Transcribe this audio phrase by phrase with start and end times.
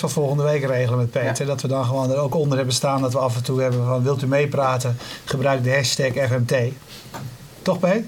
[0.00, 1.46] wel volgende week regelen met Peter.
[1.46, 3.86] Dat we dan gewoon er ook onder hebben staan dat we af en toe hebben
[3.86, 4.96] van wilt u meepraten?
[5.24, 6.54] Gebruik de hashtag FMT.
[7.62, 8.04] Toch Peter?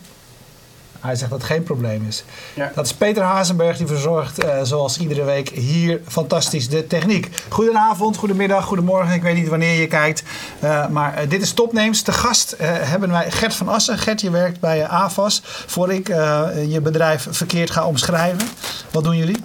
[1.00, 2.24] Hij zegt dat het geen probleem is.
[2.54, 2.72] Ja.
[2.74, 7.28] Dat is Peter Hazenberg die verzorgt, eh, zoals iedere week, hier fantastisch de techniek.
[7.48, 9.14] Goedenavond, goedemiddag, goedemorgen.
[9.14, 10.22] Ik weet niet wanneer je kijkt.
[10.60, 12.02] Eh, maar eh, dit is Topnames.
[12.02, 13.98] Te gast eh, hebben wij Gert van Assen.
[13.98, 15.40] Gert, je werkt bij AVAS.
[15.44, 18.48] Voor ik eh, je bedrijf verkeerd ga omschrijven.
[18.90, 19.36] Wat doen jullie?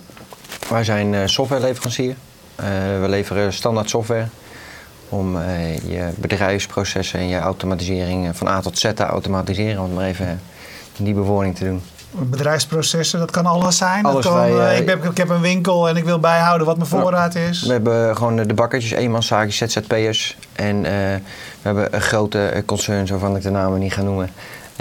[0.70, 2.16] Wij zijn eh, softwareleverancier.
[2.62, 4.26] Eh, we leveren standaard software
[5.10, 9.84] om eh, je bedrijfsprocessen en je automatisering eh, van A tot Z te automatiseren.
[9.84, 10.42] Om maar even
[10.98, 11.82] die bewoording te doen.
[12.12, 14.05] Bedrijfsprocessen, dat kan alles zijn.
[14.05, 16.77] Alles dat kan, bij, ik, heb, ik heb een winkel en ik wil bijhouden wat
[16.77, 17.62] mijn voorraad is.
[17.62, 20.38] We hebben gewoon de bakkertjes, eenmanszaakjes, ZZP'ers.
[20.54, 20.85] En
[21.62, 24.30] we hebben een grote eh, concerns waarvan ik de namen niet ga noemen.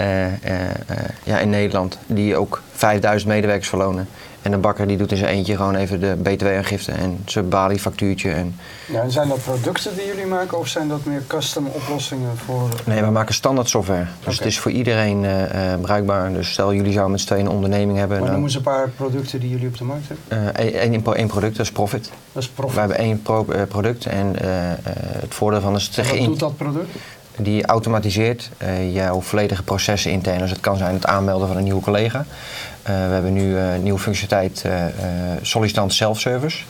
[0.01, 4.07] Eh, eh, eh, ja, in Nederland, die ook 5000 medewerkers verlonen.
[4.41, 8.31] En een bakker die doet in zijn eentje gewoon even de btw-aangifte en zijn bali-factuurtje.
[8.31, 12.37] En Ja, en zijn dat producten die jullie maken of zijn dat meer custom oplossingen
[12.37, 12.69] voor...
[12.85, 14.05] Nee, we maken standaard software.
[14.23, 15.25] Dus het is voor iedereen
[15.81, 16.33] bruikbaar.
[16.33, 18.17] Dus stel jullie zouden met z'n tweeën een onderneming hebben.
[18.17, 21.15] Maar dan- noem eens een paar producten die jullie op de markt hebben.
[21.15, 22.09] één product, dat is Profit.
[22.31, 22.79] Dat is We Profit.
[22.79, 24.35] hebben één pro- product en
[25.19, 26.89] het voordeel van is Wat doet dat product?
[27.43, 30.39] Die automatiseert eh, jouw volledige processen intern.
[30.39, 32.25] Dus het kan zijn het aanmelden van een nieuwe collega.
[32.83, 34.65] Eh, we hebben nu eh, nieuwe functionaliteit
[35.41, 36.63] sollicitant self-service.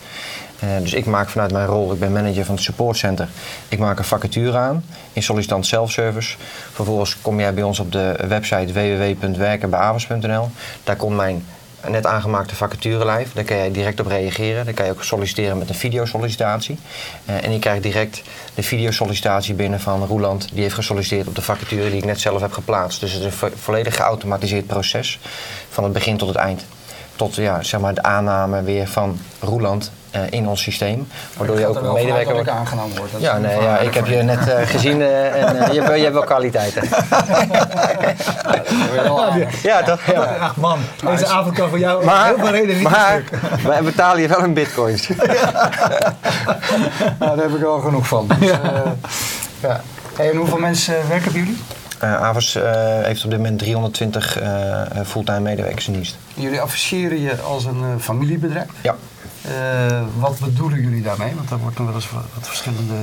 [0.81, 3.27] Dus ik maak vanuit mijn rol, ik ben manager van het supportcenter,
[3.69, 6.35] ik maak een vacature aan in sollicitant self-service.
[6.71, 10.49] Vervolgens kom jij bij ons op de website www.werkenbijavers.nl.
[10.83, 11.45] Daar komt mijn
[11.87, 13.33] net aangemaakte vacaturelijf.
[13.33, 14.65] Daar kan jij direct op reageren.
[14.65, 16.77] Dan kan je ook solliciteren met een videosollicitatie.
[17.25, 18.21] Eh, en je krijgt direct
[18.55, 20.49] de videosollicitatie binnen van Roeland.
[20.53, 22.99] Die heeft gesolliciteerd op de vacature die ik net zelf heb geplaatst.
[22.99, 25.19] Dus het is een vo- volledig geautomatiseerd proces.
[25.69, 26.65] Van het begin tot het eind.
[27.15, 31.07] Tot ja, zeg maar de aanname weer van Roeland eh, in ons systeem.
[31.37, 32.49] Waardoor je ook een medewerker wordt.
[32.49, 33.11] aangenomen word.
[33.11, 35.81] Dat is Ja, nee, ja, ik heb je net eh, gezien eh, en eh, je,
[35.81, 36.83] hebt, je hebt wel kwaliteiten.
[39.63, 40.05] Ja, toch?
[40.05, 40.35] Ja.
[40.39, 43.23] Ach man, deze avond kan voor jou Maar, heel veel reden niet maar
[43.63, 45.07] wij betalen je wel in bitcoins.
[47.19, 48.27] Nou, daar heb ik wel genoeg van.
[48.39, 48.57] Dus, eh,
[49.59, 49.81] ja.
[50.15, 51.57] Hey, en hoeveel mensen werken bij jullie?
[51.99, 52.63] Eh Avas eh,
[53.01, 56.17] heeft op dit moment 320 eh, eh, fulltime medewerkers in dienst.
[56.33, 58.67] Jullie afficheren je als een eh, familiebedrijf.
[58.81, 58.95] Ja.
[59.41, 61.35] Eh, wat bedoelen jullie daarmee?
[61.35, 62.93] Want daar wordt nog wel eens wat, verschillende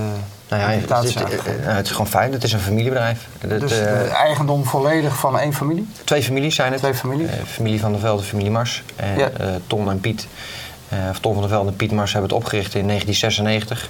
[0.48, 1.66] Nou ja, het, gegeven.
[1.68, 2.32] eh, het is gewoon fijn.
[2.32, 3.26] Het is een familiebedrijf.
[3.38, 5.88] Het, Dus de eigendom volledig van één familie?
[6.04, 6.80] twee families zijn het.
[6.80, 7.28] Twee families?
[7.46, 8.82] Familie van der Velde, familie Mars.
[8.96, 9.30] En Ja.
[9.66, 10.26] Ton en Piet.
[11.10, 13.88] of Ton van der Velde en Piet Mars hebben het opgericht in 1996.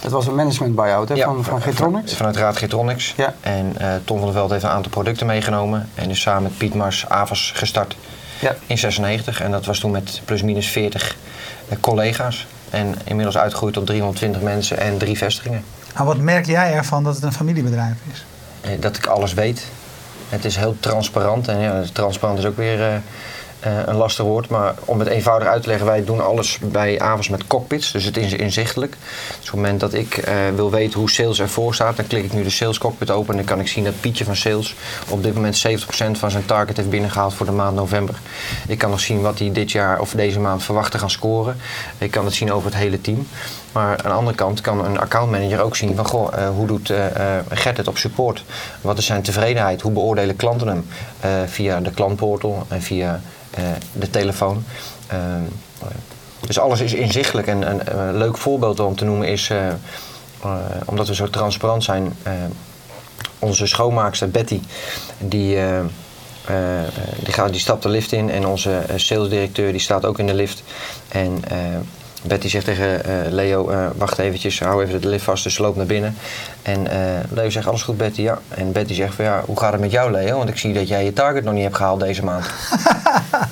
[0.00, 2.14] Het was een management buyout hè, Ja, van, van Getronics?
[2.14, 3.14] Vanuit Raad Getronics.
[3.16, 3.34] Ja.
[3.40, 5.88] En Ton van der Velde heeft een aantal producten meegenomen.
[5.94, 7.96] En is samen met Piet Mars Avas gestart
[8.40, 8.54] Ja.
[8.66, 9.40] in 96.
[9.40, 12.46] En dat was toen met plus minus 40 eh, collega's.
[12.70, 15.64] En inmiddels uitgegroeid tot 320 mensen en drie vestigingen.
[15.96, 18.24] Maar wat merk jij ervan dat het een familiebedrijf is?
[18.60, 19.66] Eh, dat ik alles weet.
[20.28, 21.48] Het is heel transparant.
[21.48, 23.02] En ja, transparant is ook weer
[23.62, 24.48] eh, een lastig woord.
[24.48, 27.92] Maar om het eenvoudig uit te leggen, wij doen alles bij Avas met cockpits.
[27.92, 28.92] Dus het is inzichtelijk.
[28.92, 32.24] Dus op het moment dat ik eh, wil weten hoe sales ervoor staat, dan klik
[32.24, 33.30] ik nu de sales cockpit open.
[33.30, 34.74] En dan kan ik zien dat Pietje van sales
[35.08, 38.14] op dit moment 70% van zijn target heeft binnengehaald voor de maand november.
[38.68, 41.56] Ik kan nog zien wat hij dit jaar of deze maand verwacht te gaan scoren.
[41.98, 43.26] Ik kan het zien over het hele team.
[43.72, 46.90] Maar aan de andere kant kan een accountmanager ook zien van goh, eh, hoe doet
[46.90, 48.44] eh eh, Gert het op support?
[48.80, 49.80] Wat is zijn tevredenheid?
[49.80, 50.86] Hoe beoordelen klanten hem?
[51.46, 53.20] Via de klantportal en via
[53.92, 54.64] de telefoon.
[56.46, 57.46] Dus alles is inzichtelijk.
[57.46, 59.50] En een, leuk voorbeeld om te noemen is,
[60.84, 62.16] omdat we zo transparant zijn,
[63.38, 64.60] onze schoonmaakster Betty,
[65.18, 65.58] die,
[67.22, 70.34] die, gaat, die stapt de lift in en onze salesdirecteur die staat ook in de
[70.34, 70.62] lift.
[71.08, 71.44] En
[72.22, 75.62] Betty zegt tegen eh, Leo, eh, wacht eventjes, hou even de lift vast, dus ze
[75.62, 76.16] loopt naar binnen.
[76.62, 76.98] En eh,
[77.30, 78.22] Leo zegt, alles goed Betty?
[78.22, 78.38] Ja.
[78.48, 80.36] En Betty zegt van, ja, hoe gaat het met jou Leo?
[80.36, 82.46] Want ik zie dat jij je target nog niet hebt gehaald deze maand.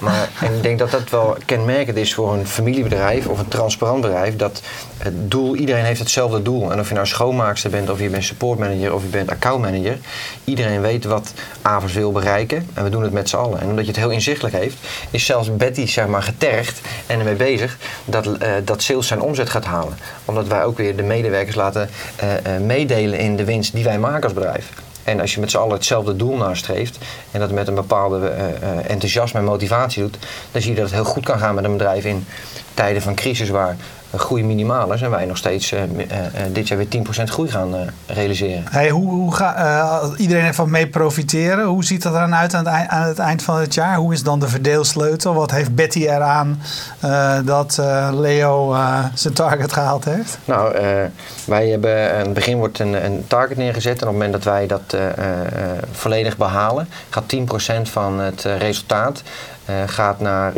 [0.00, 4.00] Maar, en ik denk dat dat wel kenmerkend is voor een familiebedrijf of een transparant
[4.00, 4.36] bedrijf.
[4.36, 4.62] Dat
[4.98, 6.72] het doel, iedereen heeft hetzelfde doel.
[6.72, 9.98] En of je nou schoonmaakster bent, of je bent supportmanager, of je bent accountmanager.
[10.44, 12.68] Iedereen weet wat Avers wil bereiken.
[12.74, 13.60] En we doen het met z'n allen.
[13.60, 14.76] En omdat je het heel inzichtelijk heeft,
[15.10, 19.50] is zelfs Betty zeg maar, getergd en ermee bezig dat, eh, dat sales zijn omzet
[19.50, 19.98] gaat halen.
[20.24, 22.28] Omdat wij ook weer de medewerkers laten eh,
[23.00, 24.72] in de winst die wij maken als bedrijf.
[25.04, 26.98] En als je met z'n allen hetzelfde doel nastreeft
[27.30, 30.18] en dat met een bepaalde eh, eh, enthousiasme en motivatie doet,
[30.50, 32.26] dan zie je dat het heel goed kan gaan met een bedrijf in
[32.74, 33.76] tijden van crisis waar
[34.18, 37.50] groei minimaal is en wij nog steeds eh, eh, eh, dit jaar weer 10% groei
[37.50, 37.74] gaan
[38.06, 38.64] realiseren.
[38.70, 41.64] Hey, hoe, hoe ga, iedereen ervan mee profiteren.
[41.64, 43.96] Hoe ziet dat er dan uit aan het, eind, aan het eind van het jaar?
[43.96, 45.34] Hoe is dan de verdeelsleutel?
[45.34, 46.62] Wat heeft Betty eraan
[47.44, 47.80] dat
[48.12, 48.76] Leo
[49.14, 50.38] zijn target gehaald heeft?
[50.44, 50.76] Nou,
[51.44, 54.02] wij hebben aan het begin wordt een, een target neergezet.
[54.02, 54.96] En op het moment dat wij dat
[55.92, 59.22] volledig behalen, gaat 10% van het resultaat
[59.86, 60.52] gaat naar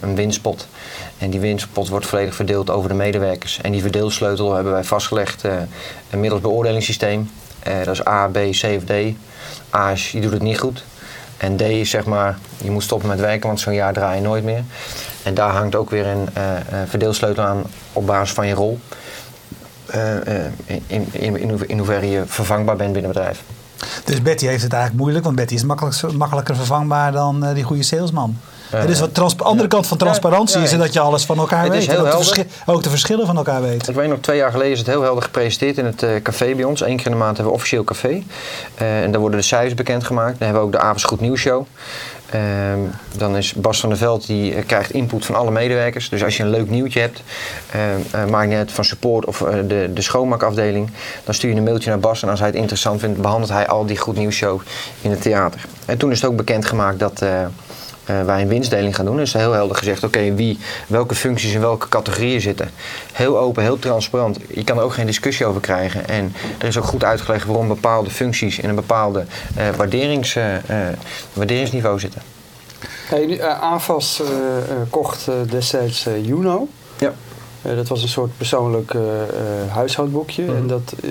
[0.00, 0.66] een winstpot.
[1.24, 3.60] En die winstpot wordt volledig verdeeld over de medewerkers.
[3.60, 5.52] En die verdeelsleutel hebben wij vastgelegd eh,
[6.16, 7.30] middels beoordelingssysteem.
[7.62, 8.92] Eh, dat is A, B, C of D.
[9.74, 10.84] A is je doet het niet goed.
[11.36, 14.22] En D is zeg maar, je moet stoppen met werken, want zo'n jaar draai je
[14.22, 14.62] nooit meer.
[15.22, 16.42] En daar hangt ook weer een eh,
[16.86, 17.62] verdeelsleutel aan
[17.92, 18.80] op basis van je rol.
[20.86, 23.42] In, in, in, hoever- in hoeverre je vervangbaar bent binnen het bedrijf.
[24.04, 27.82] Dus Betty heeft het eigenlijk moeilijk, want Betty is makkelijk, makkelijker vervangbaar dan die goede
[27.82, 28.36] salesman.
[28.80, 31.72] Het is wat trans- andere kant van transparantie is dat je alles van elkaar Het
[31.72, 31.88] weet.
[31.88, 33.88] En ook, de ook de verschillen van elkaar weet.
[33.88, 36.54] Ik weet nog, twee jaar geleden is het heel helder gepresenteerd in het eh, café
[36.54, 36.80] bij ons.
[36.80, 38.22] Eén keer in de maand hebben we officieel café.
[38.74, 40.38] Eh, en daar worden de cijfers bekendgemaakt.
[40.38, 41.66] Dan hebben we ook de Avonds Goed Nieuws Show.
[42.30, 42.78] Ehm,
[43.16, 46.08] dan is Bas van der Veld, die eh, krijgt input van alle medewerkers.
[46.08, 47.22] Dus als je een leuk nieuwtje hebt,
[48.30, 49.38] maakt niet uit van support of
[49.68, 50.90] de, de schoonmaakafdeling.
[51.24, 53.66] Dan stuur je een mailtje naar Bas en als hij het interessant vindt, behandelt hij
[53.66, 54.60] al die Goed Nieuws Show
[55.00, 55.64] in het theater.
[55.86, 57.22] En toen is het ook bekendgemaakt dat...
[58.06, 59.16] eh, eh, wij een winstdeling gaan doen.
[59.16, 62.70] Dus heel helder gezegd, oké, wie, welke functies in welke categorieën zitten.
[63.12, 64.38] Heel open, heel transparant.
[64.54, 66.08] Je kan er ook geen discussie over krijgen.
[66.08, 69.24] En er is ook goed uitgelegd waarom bepaalde functies in een bepaalde
[69.56, 70.44] eh, waarderings, eh,
[71.32, 72.22] waarderingsniveau zitten.
[73.08, 76.68] Hey, eh, AFAS eh, eh, kocht destijds Juno.
[76.98, 77.12] Ja.
[77.62, 79.28] Eh, dat was een soort persoonlijk eh, eh,
[79.72, 80.42] huishoudboekje.
[80.42, 80.56] Mhm.
[80.56, 81.10] En dat eh,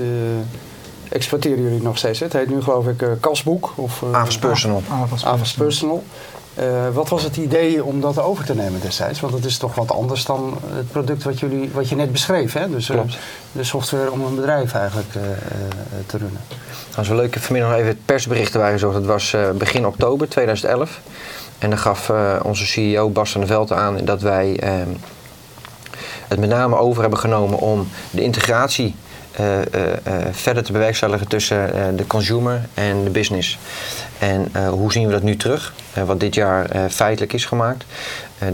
[1.10, 2.20] exploiteren jullie nog steeds.
[2.20, 2.26] hè?
[2.26, 3.74] Het heet nu geloof ik Kasboek.
[3.76, 4.84] Of, Avas Personal.
[4.90, 6.04] Avas Avas Personal.
[6.56, 9.20] Eh, wat was het idee om dat over te nemen destijds?
[9.20, 12.54] Want het is toch wat anders dan het product wat, jullie, wat je net beschreef.
[12.54, 12.70] Hè?
[12.70, 13.00] Dus eh,
[13.52, 15.22] de software om een bedrijf eigenlijk eh,
[16.06, 16.40] te runnen.
[16.88, 17.28] Dat was wel leuk.
[17.28, 18.94] Ik heb vanmiddag nog even het persbericht erbij gezocht.
[18.94, 21.00] Dat was begin oktober 2011.
[21.60, 22.12] En dan gaf
[22.44, 24.90] onze CEO Bas van der Veld aan dat wij ehm,
[26.28, 28.96] het met name over hebben genomen om de integratie
[29.34, 33.58] eh, eh, eh, verder te bewerkstelligen tussen de consumer en de business.
[34.20, 35.74] En hoe zien we dat nu terug?
[36.06, 37.86] Wat dit jaar feitelijk is gemaakt.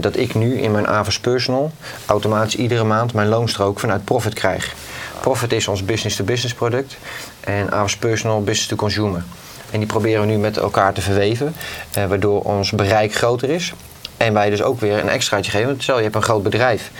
[0.00, 1.72] Dat ik nu in mijn Avas Personal
[2.06, 4.74] automatisch iedere maand mijn loonstrook vanuit Profit krijg.
[5.20, 6.96] Profit is ons business-to-business product
[7.40, 9.22] en Avas Personal business to consumer.
[9.70, 11.54] En die proberen we nu met elkaar te verweven,
[11.92, 13.72] eh, waardoor ons bereik groter is.
[14.20, 15.66] En wij dus ook weer een extraatje geven.
[15.66, 16.90] Want stel je hebt een groot bedrijf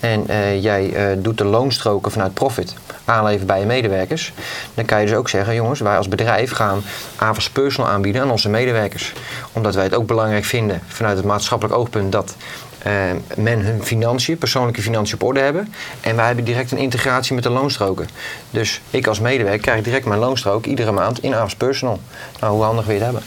[0.00, 2.74] en eh, jij eh, doet de loonstroken vanuit Profit
[3.04, 4.32] aanleveren bij je medewerkers.
[4.74, 6.82] Dan kan je dus ook zeggen, jongens, wij als bedrijf gaan
[7.16, 9.12] Avas Personal aanbieden aan onze medewerkers.
[9.52, 12.36] Omdat wij het ook belangrijk vinden vanuit het maatschappelijk oogpunt dat
[12.78, 12.92] eh,
[13.36, 15.74] men hun financiën, persoonlijke financiën op orde hebben.
[16.00, 18.08] En wij hebben direct een integratie met de loonstroken.
[18.50, 22.00] Dus ik als medewerker krijg direct mijn loonstrook iedere maand in Avas Personal.
[22.40, 23.22] Nou, hoe handig wil het hebben?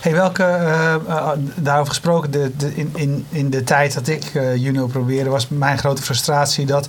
[0.00, 4.56] Hey, welke, eh, eh, daarover gesproken, de, in, in, in de tijd dat ik eh,
[4.56, 6.88] Juno probeerde, was mijn grote frustratie dat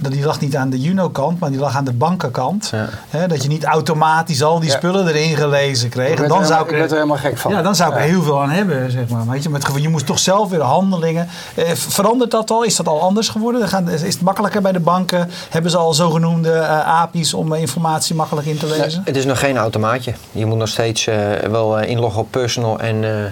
[0.00, 2.72] die lag niet aan de Juno-kant, maar die lag aan de bankenkant.
[3.10, 3.26] Ja.
[3.26, 4.76] Dat je niet automatisch al die Ja.
[4.76, 6.08] spullen erin gelezen kreeg.
[6.08, 7.52] Ik En ben, dan er, zou helemaal- ik er helemaal gek van.
[7.52, 9.26] ja, dan zou ik er heel veel aan hebben, zeg maar.
[9.28, 11.28] Weet je, met, je moest toch zelf weer handelingen.
[11.54, 12.62] Eh, verandert dat al?
[12.62, 13.68] Is dat al anders geworden?
[13.68, 15.30] Gaan, is het makkelijker bij de banken?
[15.50, 19.02] Hebben ze al zogenoemde eh, API's om eh, informatie makkelijk in te lezen?
[19.04, 20.14] Het is nog geen automaatje.
[20.32, 21.16] Je moet nog steeds eh,
[21.50, 23.24] wel inloggen op personal en, eh,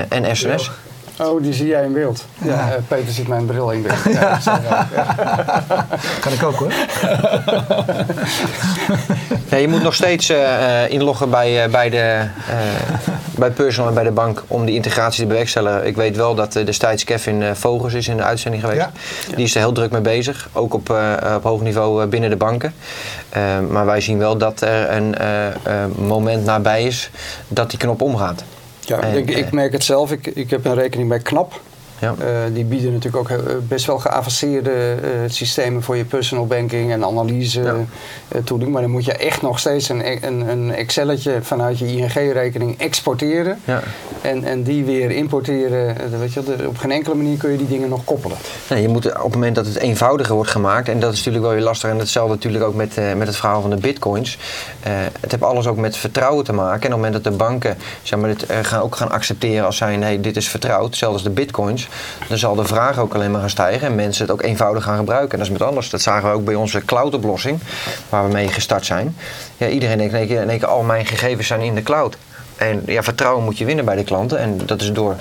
[0.00, 0.70] eh, en SNS.
[1.20, 2.24] Oh, die zie jij in beeld.
[2.38, 2.68] Ja, Ja.
[2.70, 3.98] eh, Peter ziet mijn bril in beeld.
[4.14, 4.86] Ja, dat zijn wij.
[6.20, 6.72] Kan ik ook hoor.
[9.50, 12.56] Nee, je moet nog steeds eh, eh, inloggen bij, eh, bij, de, eh,
[13.38, 15.86] bij personal en bij de bank om die integratie te bewerkstelligen.
[15.86, 18.80] Ik weet wel dat destijds Kevin eh, Vogels is in de uitzending geweest.
[18.80, 18.90] Ja.
[19.36, 22.30] Die is er heel druk mee bezig, ook op, eh, op hoog niveau eh, binnen
[22.30, 22.74] de banken.
[23.70, 25.54] Maar wij zien wel dat er een eh, eh,
[25.98, 27.10] moment nabij is
[27.48, 28.42] dat die knop omgaat.
[28.88, 30.12] Ja, En, ik, ik eh, merk het zelf.
[30.12, 31.60] Ik, ik heb een rekening bij KNAP.
[32.00, 32.14] Ja.
[32.18, 36.92] Eh, die bieden natuurlijk ook heel- best wel geavanceerde eh, systemen voor je personal banking
[36.92, 37.74] en analyse Ja.
[38.28, 38.70] eh, toedoen.
[38.70, 43.58] Maar dan moet je echt nog steeds een, een, een Excelletje vanuit je ING-rekening exporteren.
[43.64, 43.82] Ja.
[44.20, 45.88] En, en die weer importeren.
[46.00, 48.36] Eh, Weet je, op geen enkele manier kun je die dingen nog koppelen.
[48.70, 51.44] Nee, je moet op het moment dat het eenvoudiger wordt gemaakt, en dat is natuurlijk
[51.44, 54.38] wel weer lastig, en hetzelfde natuurlijk ook met, eh, met het verhaal van de bitcoins.
[54.82, 56.72] Eh, het heeft alles ook met vertrouwen te maken.
[56.72, 59.66] En op het moment dat de banken zeg maar, dit, eh, gaan, ook gaan accepteren
[59.66, 61.87] als zijn, nee, dit is vertrouwd, als de bitcoins,
[62.28, 64.96] dan zal de vraag ook alleen maar gaan stijgen en mensen het ook eenvoudig gaan
[64.96, 65.32] gebruiken.
[65.32, 65.90] En dat is met alles.
[65.90, 67.60] Dat zagen we ook bij onze cloud-oplossing,
[68.08, 69.16] waar we mee gestart zijn.
[69.56, 70.14] Ja, iedereen denkt
[70.52, 72.16] in al mijn gegevens zijn in de cloud.
[72.56, 74.38] En ja, vertrouwen moet je winnen bij de klanten.
[74.38, 75.16] En dat is door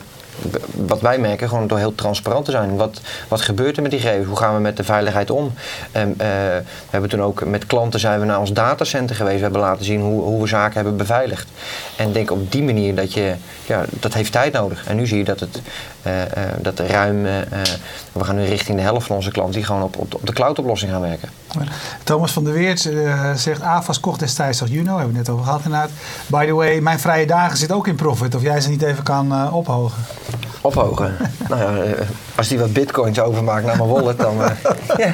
[0.87, 2.75] wat wij merken, gewoon door heel transparant te zijn.
[2.75, 4.27] Wat, wat gebeurt er met die gegevens?
[4.27, 5.53] Hoe gaan we met de veiligheid om?
[5.91, 6.27] En, eh,
[6.57, 9.35] we hebben toen ook met klanten zijn we naar ons datacenter geweest.
[9.35, 11.47] We hebben laten zien hoe, hoe we zaken hebben beveiligd.
[11.95, 13.33] En denk op die manier dat je,
[13.65, 14.87] ja, dat heeft tijd nodig.
[14.87, 15.61] En nu zie je dat het
[16.07, 16.25] uh, uh,
[16.61, 17.23] dat ruim,
[18.11, 20.33] we gaan nu richting de helft van onze klanten die gewoon op, op, op de
[20.33, 21.29] cloud-oplossing gaan werken.
[22.03, 22.89] Thomas van der Weert
[23.35, 25.89] zegt, AFAS kocht destijds toch Juno, hebben we net over gehad inderdaad.
[26.27, 29.03] By the way, mijn vrije dagen zit ook in profit, of jij ze niet even
[29.03, 30.03] kan ophogen.
[30.61, 31.15] Ophogen?
[31.49, 31.93] nou ja,
[32.35, 34.35] als die wat bitcoins overmaakt naar mijn wallet, dan...
[34.97, 35.11] ja.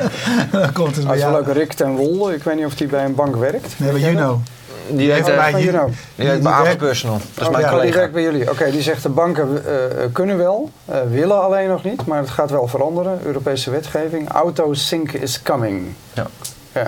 [0.52, 1.36] dan komt het bij jou.
[1.36, 3.74] Als wel Rick ten Wol, ik weet niet of die bij een bank werkt.
[3.78, 4.42] Nee, bij Juno.
[4.90, 5.90] Die werkt bij, bij Juno.
[6.16, 7.18] Die werkt bij Avon Personal.
[7.18, 7.90] Dat is oh, mijn ja, collega.
[7.90, 8.50] Die werkt bij jullie.
[8.50, 12.30] Oké, die zegt de banken uh, kunnen wel, uh, willen alleen nog niet, maar het
[12.30, 13.20] gaat wel veranderen.
[13.26, 14.30] Europese wetgeving.
[14.30, 15.94] Auto sync is coming.
[16.14, 16.28] Ja.
[16.74, 16.88] Ja.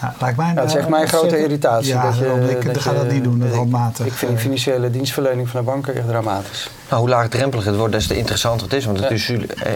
[0.00, 1.92] Ja, lijkt mij, dat is echt mijn grote irritatie.
[1.92, 4.06] Ja, dat je, ik dat ga dat niet doen, dat handmatig.
[4.06, 6.70] Ik vind de financiële dienstverlening van de banken echt dramatisch.
[6.88, 8.84] Nou, hoe laagdrempelig het wordt, des te interessanter het is.
[8.84, 9.72] Want het, is, eh,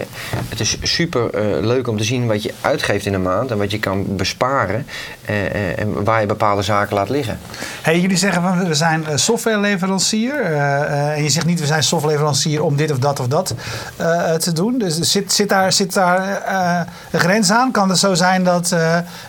[0.49, 3.57] het is super uh, leuk om te zien wat je uitgeeft in een maand en
[3.57, 4.85] wat je kan besparen
[5.29, 7.39] uh, en waar je bepaalde zaken laat liggen.
[7.81, 10.41] Hey, jullie zeggen van we zijn softwareleverancier.
[11.15, 13.55] en je zegt niet we zijn softwareleverancier om dit of dat of dat
[14.39, 14.77] te doen.
[14.77, 16.43] Dus zit, zit daar, zit daar
[17.11, 17.71] een grens aan?
[17.71, 18.75] Kan het zo zijn dat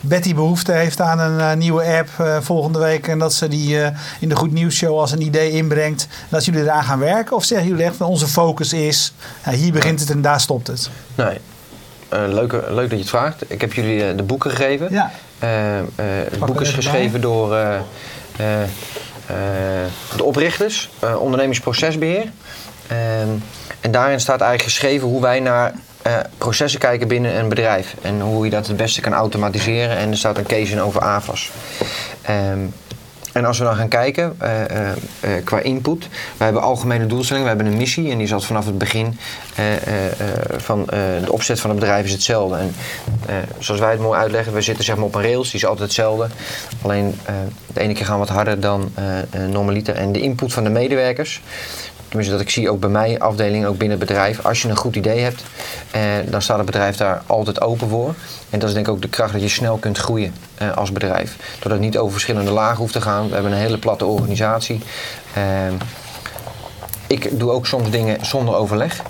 [0.01, 3.79] Betty behoefte heeft aan een nieuwe app volgende week en dat ze die
[4.21, 7.37] in de Goed Nieuws Show als een idee inbrengt en dat jullie eraan gaan werken?
[7.37, 9.13] Of zeggen jullie onze focus is
[9.51, 10.91] hier begint het en daar stopt het?
[11.15, 11.39] Nee.
[12.13, 13.51] Uh, leuk, leuk dat je het vraagt.
[13.51, 14.89] Ik heb jullie uh, de boeken gegeven.
[14.91, 15.11] Ja.
[15.45, 15.51] Uh,
[16.31, 17.49] het boek is geschreven door
[20.17, 22.33] de oprichters, ondernemingsprocesbeheer.
[22.87, 23.29] Ehm,
[23.81, 25.75] en daarin staat eigenlijk geschreven hoe wij naar
[26.39, 27.95] processen kijken binnen een bedrijf.
[28.03, 29.97] En hoe je dat het beste kan automatiseren.
[29.97, 31.51] En er staat een case in over AVAS.
[32.31, 32.73] Um,
[33.35, 34.89] en als we dan gaan kijken uh, uh,
[35.25, 38.67] uh, qua input, we hebben algemene doelstellingen, we hebben een missie en die zat vanaf
[38.67, 39.19] het begin
[40.57, 40.85] van
[41.25, 42.57] de opzet van het bedrijf is hetzelfde.
[42.57, 42.75] En
[43.59, 45.85] zoals wij het mooi uitleggen, we zitten zeg maar op een rails, die is altijd
[45.85, 46.29] hetzelfde.
[46.83, 47.19] Alleen
[47.73, 48.93] de ene keer gaan we wat harder dan
[49.51, 49.95] normaliter.
[49.95, 51.43] En de input van de medewerkers,
[52.15, 54.77] tenminste dat ik zie ook bij mijn afdeling, ook binnen het bedrijf, als je een
[54.77, 55.43] goed idee hebt,
[55.91, 58.15] eh, dan staat het bedrijf daar altijd open voor.
[58.51, 60.93] En dat is denk ik ook de kracht dat je snel kunt groeien eh, als
[60.93, 61.37] bedrijf.
[61.53, 63.29] Doordat het niet over verschillende lagen hoeft te gaan.
[63.29, 64.81] We hebben een hele platte organisatie.
[65.33, 65.43] Eh,
[67.07, 69.03] ik doe ook soms dingen zonder overleg.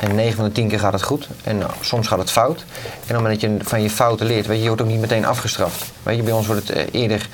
[0.00, 1.28] En 9 van de 10 keer gaat het goed.
[1.44, 2.58] En nou, soms gaat het fout.
[2.58, 4.88] En op het moment dat je van je fouten leert, weet je, je wordt ook
[4.88, 5.84] niet meteen afgestraft.
[6.02, 7.28] Weet je, bij ons wordt het uh, eerder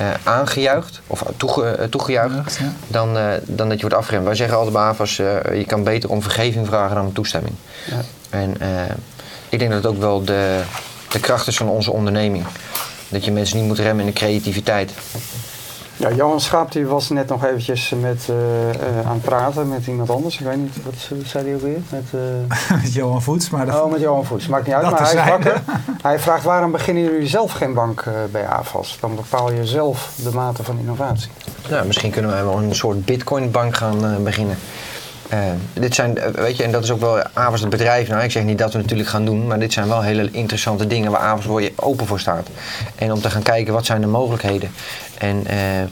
[0.00, 2.72] uh, aangejuicht of toege, uh, toegejuicht ja.
[2.86, 4.24] dan, dan dat je wordt afgeremd.
[4.24, 7.54] Wij zeggen altijd bij AFAS, je kan beter om vergeving vragen dan om toestemming.
[7.86, 8.00] Ja.
[8.30, 8.56] En
[9.48, 10.60] ik denk dat het ook wel de,
[11.08, 12.44] de kracht is van onze onderneming.
[13.08, 14.92] Dat je mensen niet moet remmen in de creativiteit.
[16.00, 19.86] Ja, Johan Schaap die was net nog eventjes met, uh, uh, aan het praten met
[19.86, 20.38] iemand anders.
[20.38, 21.78] Ik weet niet, wat, wat zei hij ook weer?
[21.88, 22.78] Met, uh...
[22.82, 23.50] met Johan Voets.
[23.50, 23.82] Maar dat...
[23.82, 24.46] Oh, met Johan Voets.
[24.46, 25.62] Maakt niet uit, dat maar hij is wakker.
[26.02, 28.98] hij vraagt waarom beginnen jullie zelf geen bank bij AFAS?
[29.00, 31.30] Dan bepaal je zelf de mate van innovatie.
[31.68, 34.56] Ja, misschien kunnen wij wel een soort bitcoinbank gaan beginnen.
[35.32, 35.38] Uh,
[35.72, 38.08] dit zijn, weet je, en dat is ook wel AVAS het bedrijf.
[38.08, 40.86] Nou, ik zeg niet dat we natuurlijk gaan doen, maar dit zijn wel hele interessante
[40.86, 42.48] dingen waar je open voor staat.
[42.94, 44.70] En om te gaan kijken wat zijn de mogelijkheden.
[45.20, 45.86] En uh, uh,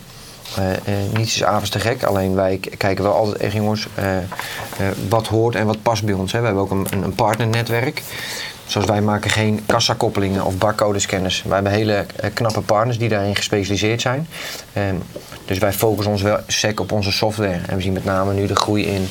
[1.15, 3.87] niets is avonds te gek, alleen wij kijken wel altijd echt jongens
[5.09, 6.33] wat hoort en wat past bij ons.
[6.33, 6.39] Hè.
[6.39, 8.03] We hebben ook een, een partnernetwerk.
[8.67, 11.43] Zoals wij maken geen kassakoppelingen of barcodescanners.
[11.43, 14.29] Wij hebben hele knappe partners die daarin gespecialiseerd zijn.
[14.77, 15.03] Um,
[15.49, 17.61] dus wij focussen ons wel sec op onze software.
[17.67, 19.09] En we zien met name nu de groei in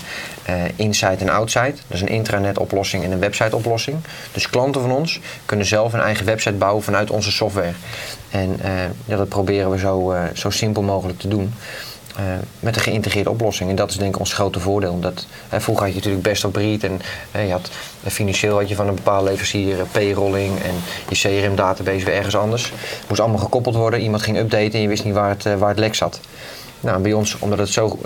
[0.50, 1.74] uh, inside en outside.
[1.88, 3.98] Is een intranet oplossing en een website oplossing.
[4.32, 7.74] Dus klanten van ons kunnen zelf een eigen website bouwen vanuit onze software.
[8.30, 8.72] En uh,
[9.06, 11.54] ja, dat proberen we zo, uh, zo simpel mogelijk te doen.
[12.20, 12.24] Uh,
[12.60, 13.70] met een geïntegreerde oplossing.
[13.70, 15.00] En dat is denk ik ons grote voordeel.
[15.00, 17.02] Dat, uh, vroeger had je natuurlijk best op breed en
[17.36, 17.70] uh, je had,
[18.04, 20.74] financieel had je van een bepaalde leverancier payrolling en
[21.10, 22.64] je CRM-database weer ergens anders.
[22.70, 25.70] Het moest allemaal gekoppeld worden, iemand ging updaten en je wist niet waar het, waar
[25.70, 26.20] het lek zat.
[26.80, 28.00] Nou, bij ons, omdat het zo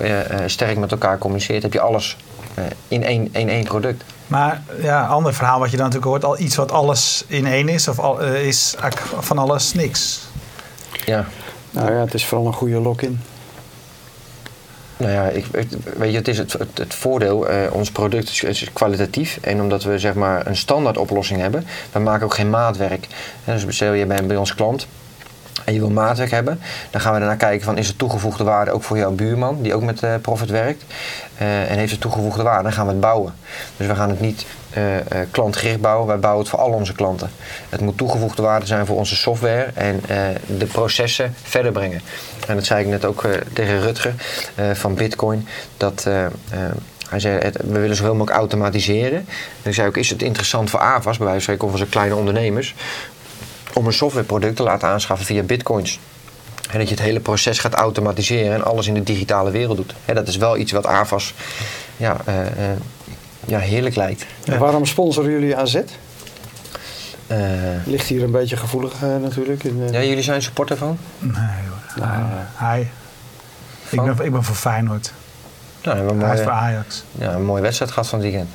[0.46, 2.18] sterk met elkaar communiceert, heb je alles
[2.88, 4.04] in één, in één product.
[4.28, 7.70] Maar ja, ander verhaal wat je dan natuurlijk hoort, al iets wat alles in één
[7.70, 8.76] is, of al, is
[9.20, 10.20] van alles niks.
[11.06, 11.26] Ja.
[11.70, 13.20] Nou ja, het is vooral een goede lock-in.
[15.02, 15.46] Nou ja, ik,
[15.98, 19.38] weet je, het is het, het, voordeel, uh, ons product is, kwalitatief.
[19.42, 23.08] En omdat we zeg maar een standaard oplossing hebben, we maken ook geen maatwerk.
[23.46, 24.88] En dus stel je bent bij ons klant
[25.66, 28.72] en je wil maatwerk hebben, dan gaan we daarna kijken van is er toegevoegde waarde
[28.72, 30.84] ook voor jouw buurman die ook met uh, Profit werkt.
[31.42, 33.34] Uh, en heeft het toegevoegde waarde, dan gaan we het bouwen.
[33.78, 34.46] Dus we gaan het niet
[34.78, 34.84] uh,
[35.32, 37.30] klantgericht bouwen, wij bouwen het voor al onze klanten.
[37.70, 40.02] Het moet toegevoegde waarde zijn voor onze software en
[40.58, 42.02] de processen verder brengen.
[42.48, 44.14] En dat zei ik net ook tegen Rutger
[44.74, 46.08] van Bitcoin, dat
[47.10, 49.18] Hij zei, we willen zoveel mogelijk automatiseren.
[49.64, 51.86] En ik zei ook, is het interessant voor AVAS, bij wijze van spreken, of onze
[51.86, 52.76] kleine ondernemers,
[53.74, 56.00] om een softwareproduct te laten aanschaffen via bitcoins?
[56.72, 59.94] En dat je het hele proces gaat automatiseren en alles in de digitale wereld doet.
[60.06, 61.34] Hè, dat is wel iets wat AVAS
[61.98, 62.78] ja, eh, eh,
[63.46, 64.26] ja, heerlijk lijkt.
[64.44, 64.58] Ja.
[64.58, 65.82] Waarom sponsoren jullie AZ?
[67.28, 67.38] Eh,
[67.86, 69.64] Ligt hier een beetje gevoelig natuurlijk.
[69.64, 70.98] In, ja, jullie zijn supporter van?
[71.20, 72.06] Nee hoor.
[72.06, 72.24] Nou,
[72.54, 72.90] Hij.
[73.90, 75.12] Ik ben, ik ben voor Feyenoord.
[75.84, 77.04] Nou, Hij is voor Ajax.
[77.12, 78.50] ja, een mooie wedstrijd gehad van het weekend.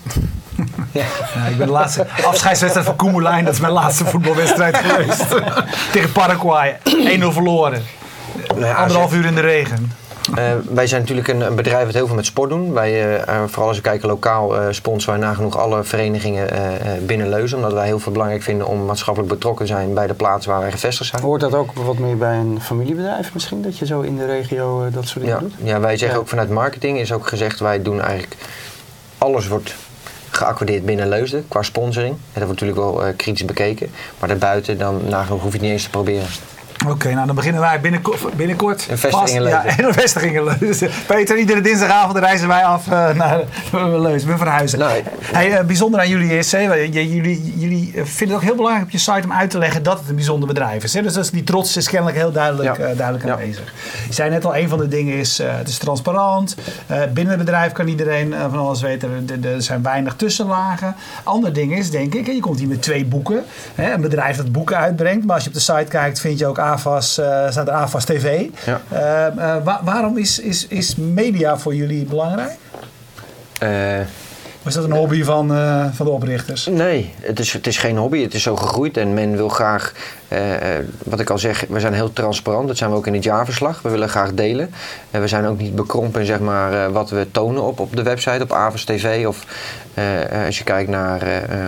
[0.92, 1.04] Ja.
[1.34, 3.44] Ja, ik ben de laatste afscheidswedstrijd van Koemelijn.
[3.44, 5.25] Dat is mijn laatste voetbalwedstrijd geweest.
[5.92, 6.76] Tegen Paraguay.
[6.84, 7.82] 1-0 verloren.
[8.48, 9.92] Nou ja, Anderhalf uur in de regen.
[10.34, 12.72] Eh, wij zijn natuurlijk een, een bedrijf dat heel veel met sport doen.
[12.72, 16.75] Wij, eh, eh, vooral als we kijken lokaal, eh sponsoren wij nagenoeg alle verenigingen eh,
[16.96, 17.56] eh, binnen Leuzen.
[17.56, 20.60] Omdat wij heel veel belangrijk vinden om maatschappelijk betrokken te zijn bij de plaatsen waar
[20.60, 21.22] wij gevestigd zijn.
[21.22, 23.62] Hoort dat ook wat meer bij een familiebedrijf misschien?
[23.62, 25.52] Dat je zo in de regio dat soort dingen Ja, doet?
[25.62, 26.22] ja, wij zeggen Ja.
[26.22, 28.34] ook vanuit marketing is ook gezegd, wij doen eigenlijk
[29.18, 29.75] alles wordt
[30.36, 32.16] geaccordeerd binnen Leusden qua sponsoring.
[32.32, 33.90] Dat wordt natuurlijk wel eh, kritisch bekeken.
[34.18, 36.26] Maar daarbuiten, dan nagenoeg hoef je het niet eens te proberen.
[36.88, 38.36] Oké, nou dan beginnen wij binnenkort.
[38.36, 39.76] binnenkort Een vestiging in vast-.
[39.78, 40.90] Ja, een vestiging in.
[41.06, 43.40] Peter, iedere dinsdagavond reizen wij af eh, naar
[43.72, 44.30] Leusden.
[44.32, 44.78] We verhuizen.
[44.78, 45.02] Nou,
[45.32, 48.84] hey, eh, bijzonder aan jullie is, hè, jullie, jullie eh, vinden het ook heel belangrijk
[48.86, 50.94] op je site om uit te leggen dat het een bijzonder bedrijf is.
[50.94, 51.02] Hè?
[51.02, 52.94] Dus dat is- die trots is kennelijk heel duidelijk, Ja.
[52.94, 53.32] duidelijk Ja.
[53.32, 53.72] aanwezig.
[54.06, 56.56] Je zei net al, een van de dingen is, eh, het is transparant.
[56.86, 59.28] Eh, binnen het bedrijf kan iedereen van alles weten.
[59.42, 60.94] Er- zijn weinig tussenlagen.
[61.22, 63.44] Ander ding is, denk ik, je komt hier met twee boeken.
[63.74, 63.92] Hè?
[63.92, 65.24] Een bedrijf dat boeken uitbrengt.
[65.24, 68.04] Maar als je op de site kijkt, vind je ook AVAS, eh, staat er AVAS
[68.04, 68.47] TV.
[68.66, 68.80] Ja.
[68.88, 72.52] Eh, wa- waarom is, is, is media voor jullie belangrijk?
[73.59, 73.68] eh,
[74.61, 75.49] Of is dat een hobby van,
[75.95, 76.66] van de oprichters?
[76.66, 78.23] Nee, het is, het is geen hobby.
[78.23, 79.92] Het is zo gegroeid en men wil graag,
[81.04, 82.68] wat ik al zeg, we zijn heel transparant.
[82.68, 83.83] Dat zijn we ook in het jaarverslag.
[83.83, 84.71] We willen graag delen.
[85.11, 88.02] En we zijn ook niet bekrompen in zeg maar, wat we tonen op, op de
[88.02, 89.26] website, op Avas TV.
[89.26, 89.45] Of
[90.47, 91.23] als je kijkt naar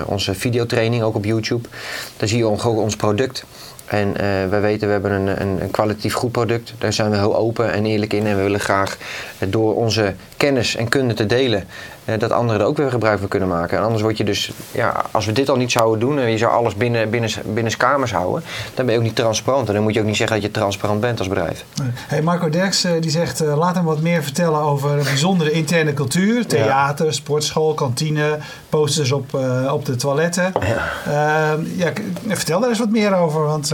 [0.06, 1.68] onze videotraining, ook op YouTube.
[2.16, 3.44] Dan zie je ook ons product.
[3.88, 6.72] En eh wij weten, we hebben een, een, een kwalitatief goed product.
[6.78, 8.26] Daar zijn we heel open en eerlijk in.
[8.26, 8.96] En we willen graag
[9.38, 11.64] eh, door onze kennis en kunde te delen,
[12.04, 13.78] eh, dat anderen er ook weer gebruik van kunnen maken.
[13.78, 16.38] En anders word je dus, ja, als we dit al niet zouden doen en je
[16.38, 18.42] zou alles binnen, binnen, binnen kamers houden,
[18.74, 19.68] dan ben je ook niet transparant.
[19.68, 21.64] En dan moet je ook niet zeggen dat je transparant bent als bedrijf.
[21.82, 26.46] Hey, Marco Derks die zegt, laat hem wat meer vertellen over een bijzondere interne cultuur.
[26.46, 29.34] Theater, sportschool, kantine, posters op,
[29.70, 30.52] op de toiletten.
[30.60, 31.56] Ja.
[31.76, 33.72] ja, k- vertel daar eens wat meer over, want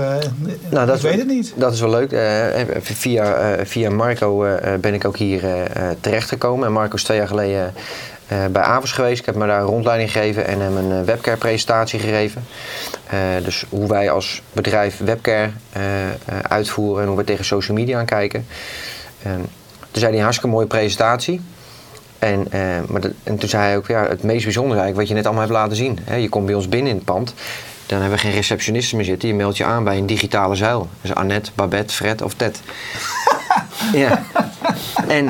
[0.71, 1.53] Nou, dat ik weet het niet.
[1.57, 2.12] Dat is wel leuk.
[2.12, 6.67] Eh, via, eh, via Marco eh, ben ik ook hier eh, eh, terechtgekomen.
[6.67, 7.73] En Marco is twee jaar geleden
[8.27, 9.21] eh, bij Avos geweest.
[9.21, 12.45] Ik heb me daar een rondleiding gegeven en hem een eh, webcare presentatie gegeven.
[13.07, 16.12] Eh, dus hoe wij als bedrijf webcare eh, eh,
[16.49, 18.47] uitvoeren en hoe we tegen social media aankijken.
[19.23, 19.43] Eh, toen
[20.01, 21.40] zei hij een hartstikke mooie presentatie.
[22.19, 25.09] En, eh, maar dat- en toen zei hij ook, ja, het meest bijzondere eigenlijk wat
[25.09, 25.99] je net allemaal hebt laten zien.
[26.05, 27.35] Hè, je komt bij ons binnen in het pand,
[27.87, 29.29] dan hebben we geen receptionisten meer zitten.
[29.29, 30.88] Je meldt je aan bij een digitale zuil.
[31.01, 32.61] Dus Annette, Babette, Fred of Ted.
[33.92, 34.23] ja.
[35.09, 35.27] En,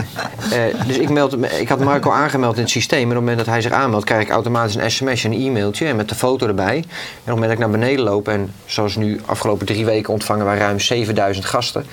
[0.52, 2.98] eh, dus ik, meld, me- ik had Marco aangemeld in het systeem.
[3.00, 5.46] En op het moment dat hij zich aanmeldt, krijg ik automatisch een sms en een
[5.46, 5.86] e-mailtje.
[5.86, 6.76] En met de foto erbij.
[6.76, 10.12] En op het moment dat ik naar beneden loop, en zoals nu afgelopen drie weken
[10.12, 11.86] ontvangen wij ruim 7000 gasten.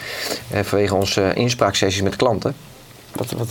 [0.50, 2.56] Eh, vanwege onze eh, inspraaksessies met klanten.
[3.15, 3.50] Wat, wat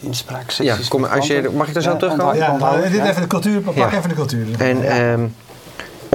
[0.00, 2.36] inspraaksessies Ja, kom, als je, mag ik daar zo Ja, terugkomen?
[2.36, 3.08] Ja, dit ja.
[3.08, 3.92] even de cultuur, pak Ja.
[3.92, 4.46] even de cultuur.
[4.58, 5.16] En Ja.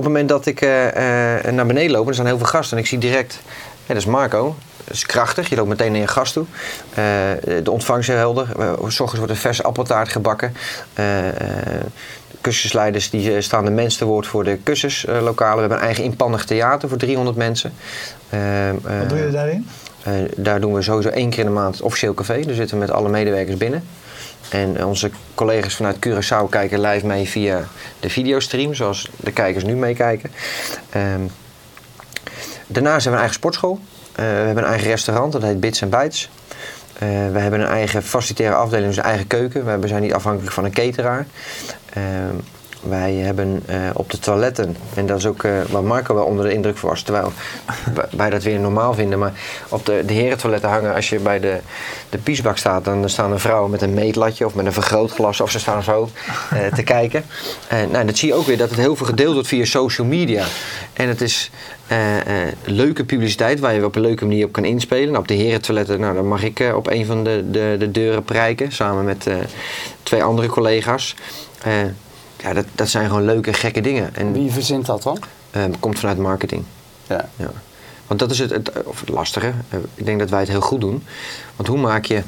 [0.03, 2.45] Op het moment dat ik eh, eh, naar beneden loop, en er zijn heel veel
[2.45, 3.39] gasten, en ik zie direct,
[3.85, 4.55] dat is Marco.
[4.83, 6.45] Dat is krachtig, je loopt meteen naar je gast toe.
[6.89, 7.03] Eh,
[7.63, 8.47] de ontvangst is helder.
[8.59, 10.53] Uh, s ochtends wordt een verse appeltaart gebakken.
[10.93, 11.05] Eh,
[12.41, 15.55] kussensleiders die staan de mensen woord voor de kussenslokalen.
[15.55, 17.73] we hebben een eigen inpandig theater voor 300 mensen.
[18.81, 19.67] Wat doe je daarin?
[20.35, 22.41] daar doen we sowieso één keer in de maand het officieel café.
[22.41, 23.83] Daar zitten we met alle medewerkers binnen.
[24.53, 27.67] En onze collega's vanuit Curaçao kijken live mee via
[27.99, 30.31] de videostream, zoals de kijkers nu meekijken.
[30.89, 31.21] Ehm,
[32.67, 33.79] daarnaast hebben we een eigen sportschool.
[34.15, 36.29] Eh, we hebben een eigen restaurant, dat heet Bits Bites.
[36.93, 39.81] Eh, we hebben een eigen facilitaire afdeling, dus een eigen keuken.
[39.81, 41.25] We zijn niet afhankelijk van een cateraar.
[41.93, 42.35] Ehm,
[42.83, 46.45] wij hebben eh, op de toiletten, en dat is ook eh, waar Marco wel onder
[46.45, 47.31] de indruk van was, terwijl
[48.15, 49.33] wij- dat weer normaal vinden, maar
[49.69, 51.57] op de, de herentoiletten hangen, als je bij de,
[52.09, 55.51] de piesbak staat, dan staan er vrouwen met een meetlatje of met een vergrootglas, of
[55.51, 56.09] ze staan zo
[56.51, 57.25] eh, te kijken.
[57.67, 60.07] En nou, dat zie je ook weer, dat het heel veel gedeeld wordt via social
[60.07, 60.45] media.
[60.93, 61.51] En het is
[62.63, 65.07] leuke publiciteit waar je op een leuke manier op kan inspelen.
[65.07, 68.23] Nou, op de herentoiletten, nou, dan mag ik op een van de, de, de deuren
[68.23, 69.27] prijken, samen met
[70.03, 71.15] twee andere collega's.
[72.43, 74.15] Ja, dat, dat zijn gewoon leuke, gekke dingen.
[74.15, 75.17] En Wie verzint dat dan?
[75.51, 76.63] eh, komt vanuit marketing.
[77.07, 77.29] Ja.
[77.35, 77.49] Ja.
[78.07, 79.53] Want dat is het, het, of het lastige.
[79.69, 81.03] Eh, ik denk dat wij het heel goed doen.
[81.55, 82.23] Want hoe maak je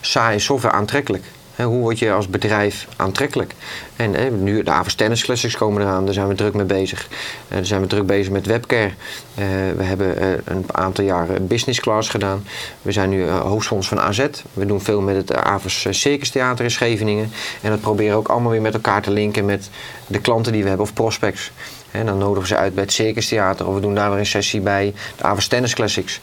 [0.00, 1.24] saaie software aantrekkelijk?
[1.64, 3.54] Hoe word je als bedrijf aantrekkelijk?
[3.96, 7.08] En nu de Avas Tennis Classics komen eraan, daar zijn we druk mee bezig.
[7.48, 8.92] Eh, daar zijn we druk bezig met webcare.
[9.34, 9.44] Eh,
[9.76, 12.44] we hebben eh, een aantal jaren business class gedaan.
[12.82, 14.26] We zijn nu uh, van AZ.
[14.52, 17.32] We doen veel met het Avas Circus Theater in Scheveningen.
[17.62, 19.70] En dat proberen we ook allemaal weer met elkaar te linken met
[20.06, 21.50] de klanten die we hebben of prospects.
[21.90, 24.26] En dan nodigen ze uit bij het Circus Theater of we doen daar weer een
[24.26, 26.20] sessie bij de Avas Tennis Classics.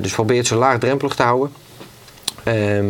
[0.00, 1.52] dus probeer het zo laagdrempelig te houden.
[2.44, 2.86] Ehm,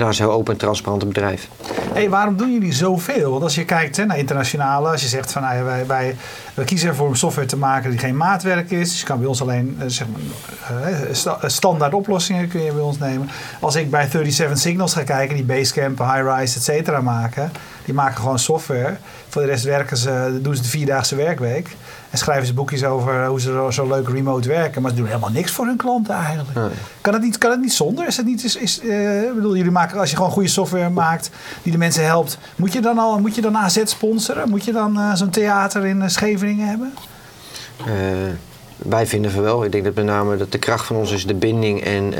[0.00, 1.48] dat is een heel open en transparant bedrijf.
[1.92, 3.30] Hey, waarom doen jullie zoveel?
[3.30, 6.16] Want als je kijkt hè, naar internationale, als je zegt van nou, wij,
[6.64, 8.90] kiezen ervoor om software te maken die geen maatwerk is.
[8.90, 12.82] Dus je kan bij ons alleen uh, zeg maar, uh, standaard oplossingen kun je bij
[12.82, 13.28] ons nemen.
[13.60, 17.52] Als ik bij 37 Signals ga kijken, die Basecamp, High-Rise, et cetera maken,
[17.86, 18.96] die maken gewoon software.
[19.28, 21.76] Voor de rest werken ze, doen ze de vierdaagse werkweek.
[22.10, 24.82] En schrijven ze boekjes over hoe ze zo, leuk remote werken.
[24.82, 26.54] Maar ze doen helemaal niks voor hun klanten eigenlijk.
[26.54, 26.68] Nee.
[27.00, 28.06] Kan, het niet, kan het niet zonder?
[28.06, 31.30] Is het niet, is, is, uh, bedoel, jullie maken, als je gewoon goede software maakt
[31.62, 32.38] die de mensen helpt.
[32.56, 34.48] Moet je dan al moet je dan AZ sponsoren?
[34.48, 36.94] Moet je dan uh, zo'n theater in uh, Scheveningen hebben?
[38.76, 39.64] wij vinden van wel.
[39.64, 42.14] Ik denk dat met name dat de kracht van ons is de binding en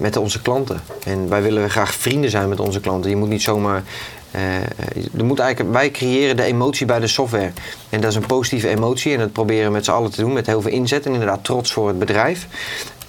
[0.00, 0.80] met onze klanten.
[1.04, 3.10] En wij willen graag vrienden zijn met onze klanten.
[3.10, 3.82] Je moet niet zomaar
[4.36, 7.52] uh, er moet eigenlijk, wij creëren de emotie bij de software.
[7.88, 10.32] En dat is een positieve emotie en dat proberen we met z'n allen te doen
[10.32, 12.46] met heel veel inzet en inderdaad trots voor het bedrijf.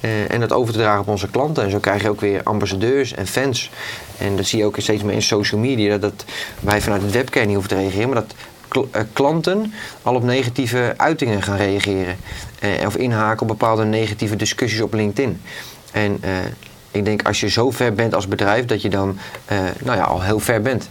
[0.02, 1.63] Uh, en dat over te dragen op onze klanten.
[1.63, 3.72] En zo krijg je ook weer ambassadeurs en fans.
[4.17, 5.98] En dat zie je ook steeds meer in social media.
[5.98, 6.26] Dat
[6.60, 8.36] wij vanuit het webcam niet hoeven te reageren, maar dat
[9.13, 12.17] klanten al op negatieve uitingen gaan reageren.
[12.86, 15.41] Of inhaken op bepaalde negatieve discussies op LinkedIn.
[15.91, 16.19] En
[16.91, 19.17] ik denk als je zo ver bent als bedrijf, dat je dan
[19.84, 20.89] nou ja, al heel ver bent.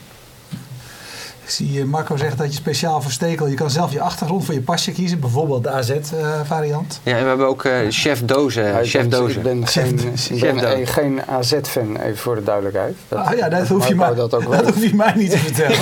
[1.46, 4.54] Ik zie Marco zeggen dat je speciaal voor Stekel, je kan zelf je achtergrond voor
[4.54, 7.00] je pasje kiezen, bijvoorbeeld de AZ-variant.
[7.02, 8.64] ja, en we hebben ook uh, chef Dozen.
[8.64, 9.36] Ja, chef Dozen.
[9.36, 12.96] Ik ben, chef, geen, chef ik ben geen AZ-fan, even voor de duidelijkheid.
[13.08, 15.38] Dat, ah, ja, dat, hoef je, mij, dat, ook dat hoef je mij niet te
[15.38, 15.78] vertellen.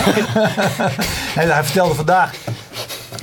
[1.36, 2.34] nee, hij vertelde vandaag,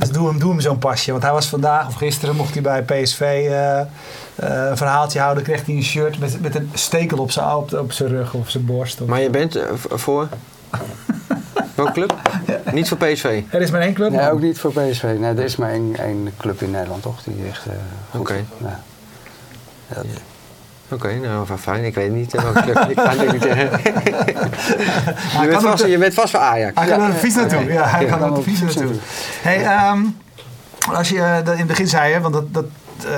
[0.01, 2.61] dus doe hem, doe hem zo'n pasje, want hij was vandaag of gisteren mocht hij
[2.61, 3.21] bij PSV...
[3.21, 7.55] Uh, uh, een verhaaltje houden, kreeg hij een shirt met, met een stekel op zijn,
[7.55, 9.01] op, op zijn rug of zijn borst.
[9.01, 10.27] Of maar je bent uh, voor?
[11.75, 12.15] Welke club?
[12.47, 12.71] Ja.
[12.71, 13.43] Niet voor PSV?
[13.49, 14.11] Er is maar één club?
[14.11, 15.03] Nee, ook niet voor PSV.
[15.03, 17.23] Nee, er is maar één, één club in Nederland, toch?
[17.23, 17.73] Die echt uh,
[18.09, 18.19] Oké.
[18.19, 18.45] Okay.
[18.57, 18.79] Ja.
[19.87, 20.01] Ja.
[20.91, 21.83] Oké, okay, nou fijn.
[21.83, 22.89] Ik weet niet welke club.
[22.89, 23.69] ik ga het niet zeggen.
[25.41, 26.79] je, bent vast, je bent vast voor Ajax.
[26.79, 27.63] Hij kan er de fiets naartoe.
[27.63, 28.95] Ja, hij kan er de fiets naartoe.
[29.41, 30.17] Hey, um,
[30.93, 32.65] als je dat in het begin zei, hè, want dat, dat
[33.05, 33.11] uh,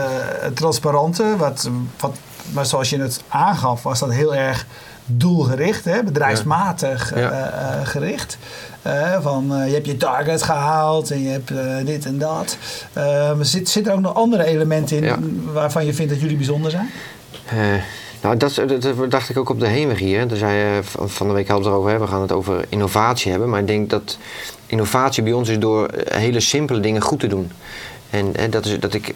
[0.53, 2.17] transparante, wat, wat,
[2.51, 4.65] maar zoals je het aangaf, was dat heel erg
[5.05, 7.31] doelgericht, hè, bedrijfsmatig ja.
[7.31, 8.37] uh, gericht.
[8.87, 11.51] Uh, van je hebt je target gehaald en je hebt
[11.85, 12.57] dit en dat.
[13.35, 15.17] maar zit, zit er ook nog andere elementen in ja.
[15.53, 16.89] waarvan je vindt dat jullie bijzonder zijn?
[18.21, 20.27] nou, dat, dat, dacht ik ook op de heenweg hier.
[20.27, 23.49] Daar zei, van de week het erover, we gaan het over innovatie hebben.
[23.49, 24.17] Maar ik denk dat
[24.65, 27.51] innovatie bij ons is door hele simpele dingen goed te doen.
[28.09, 29.15] En, dat is dat ik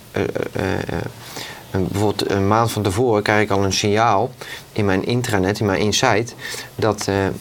[1.72, 4.32] bijvoorbeeld een maand van tevoren krijg ik al een signaal
[4.74, 6.36] in mijn intranet, in mijn insight,
[6.76, 7.32] dat uh, uh,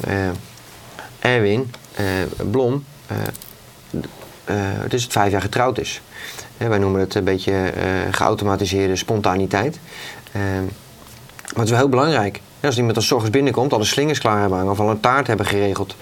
[1.18, 1.70] Erwin
[2.50, 2.84] Blom
[4.88, 6.00] dus het vijf jaar getrouwd is.
[6.56, 7.72] wij noemen het een beetje
[8.10, 9.78] geautomatiseerde spontaniteit.
[10.32, 10.62] maar
[11.54, 12.40] het is wel heel belangrijk.
[12.60, 15.26] Als iemand als ochtends binnenkomt, al de slingers klaar hebben hangen of al een taart
[15.26, 15.96] hebben geregeld.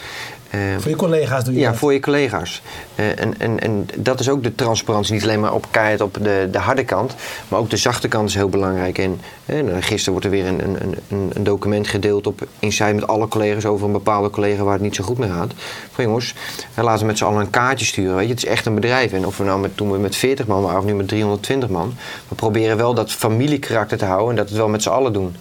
[0.54, 1.78] Uh, voor je collega's doe je Ja, dat?
[1.78, 2.62] voor je collega's.
[2.96, 5.14] Uh, en, en, en dat is ook de transparantie.
[5.14, 7.14] Niet alleen maar op keihard op de, de harde kant,
[7.48, 8.98] maar ook de zachte kant is heel belangrijk.
[8.98, 13.06] En uh, gisteren wordt er weer een, een, een, een document gedeeld op Insight met
[13.06, 15.52] alle collega's over een bepaalde collega waar het niet zo goed mee gaat.
[15.92, 16.34] Van jongens,
[16.74, 18.16] laten we met z'n allen een kaartje sturen.
[18.16, 19.12] Weet je, het is echt een bedrijf.
[19.12, 21.68] En of we nou met, toen we met 40 man waren of nu met 320
[21.68, 21.94] man,
[22.28, 25.12] we proberen wel dat familiekarakter te houden en dat we het wel met z'n allen
[25.12, 25.36] doen.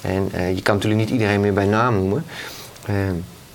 [0.00, 2.24] En je kan natuurlijk niet iedereen meer bij naam noemen.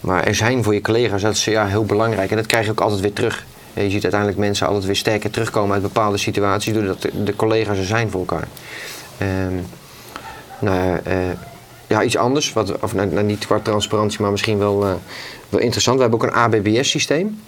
[0.04, 2.30] Maar er zijn voor je collega's, dat is ja, heel belangrijk.
[2.30, 3.46] En dat krijg je ook altijd weer terug.
[3.74, 7.86] Je ziet uiteindelijk mensen altijd weer sterker terugkomen uit bepaalde situaties, doordat de, collega's er
[7.86, 8.48] zijn voor elkaar.
[9.22, 9.66] Um,
[10.60, 11.16] nou, uh,
[11.88, 14.94] ja, iets anders, wat, of nou, nou, niet qua transparantie, maar misschien wel, uh,
[15.50, 15.96] wel interessant.
[15.96, 17.40] We hebben ook een ABBS-systeem.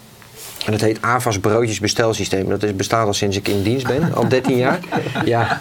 [0.65, 2.49] En dat heet AVAS Broodjes Bestelsysteem.
[2.49, 4.79] Dat is, bestaat al sinds ik in dienst ben, al 13 jaar.
[5.25, 5.59] Ja.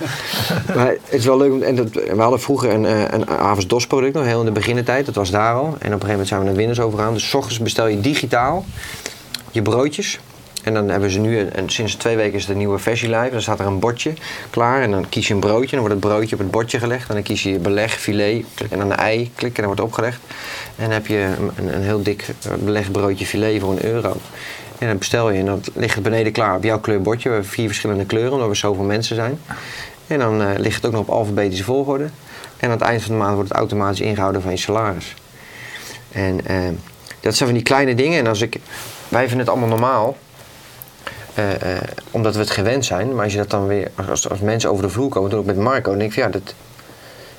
[0.74, 1.62] Maar het is wel leuk.
[1.62, 5.06] En dat, we hadden vroeger een, een AVAS DOS product nog, heel in de beginnentijd.
[5.06, 5.64] Dat was daar al.
[5.64, 7.12] En op een gegeven moment zijn we naar Windows overgegaan.
[7.12, 8.64] Dus s ochtends bestel je digitaal
[9.54, 10.20] je broodjes.
[10.62, 13.30] En dan hebben ze nu, en sinds twee weken is de nieuwe versie live.
[13.30, 14.12] Dan staat er een bordje
[14.50, 14.82] klaar.
[14.82, 15.70] En dan kies je een broodje.
[15.70, 17.08] Dan wordt het broodje op het bordje gelegd.
[17.08, 18.44] En dan kies je beleg, filet.
[18.54, 19.30] Klik en dan een ei.
[19.34, 20.20] Klik en dan wordt het opgelegd.
[20.76, 22.26] En dan heb je een, een heel dik
[22.58, 24.16] belegd broodje filet voor een euro.
[24.84, 27.28] En dan bestel je en dan ligt het beneden klaar op jouw kleurbordje.
[27.28, 29.40] We hebben vier verschillende kleuren omdat we zoveel mensen zijn.
[30.06, 32.04] En dan uh, ligt het ook nog op alfabetische volgorde.
[32.56, 35.14] En aan het eind van de maand wordt het automatisch ingehouden van je salaris.
[36.12, 36.56] En eh,
[37.20, 38.18] dat zijn van die kleine dingen.
[38.18, 38.60] En als ik,
[39.08, 40.16] wij vinden het allemaal normaal.
[41.34, 43.14] eh, eh, omdat we het gewend zijn.
[43.14, 45.44] Maar als je dat dan weer, als, als mensen over de vloer komen, toen ook
[45.46, 46.54] met Marco, denk ik van ja, dat.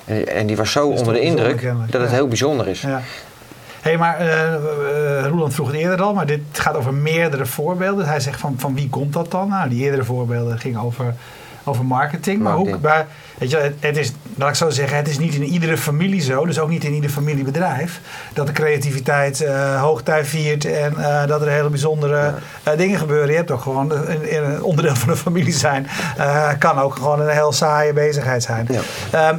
[0.04, 2.16] En, en die was zo onder de indruk dat het ja.
[2.16, 2.80] heel bijzonder is.
[2.80, 3.02] Ja.
[3.86, 8.06] Hey, maar eh, eh, Roeland vroeg het eerder al, maar dit gaat over meerdere voorbeelden.
[8.06, 9.48] Hij zegt van, van wie komt dat dan?
[9.48, 11.14] Nou, die eerdere voorbeelden gingen over,
[11.64, 12.42] over marketing.
[12.42, 13.06] Maar, maar
[13.38, 16.20] weet je, het, het is, laat ik zo zeggen, het is niet in iedere familie
[16.20, 18.00] zo, dus ook niet in ieder familiebedrijf,
[18.32, 20.94] dat de creativiteit eh hoogtij viert en
[21.26, 22.34] dat er hele bijzondere
[22.76, 23.30] dingen gebeuren.
[23.30, 25.86] Je hebt ook gewoon een, een- een onderdeel van de familie zijn.
[26.58, 28.68] Kan ook gewoon een heel saaie bezigheid zijn.
[28.70, 28.80] Ja.
[29.28, 29.38] Ehm,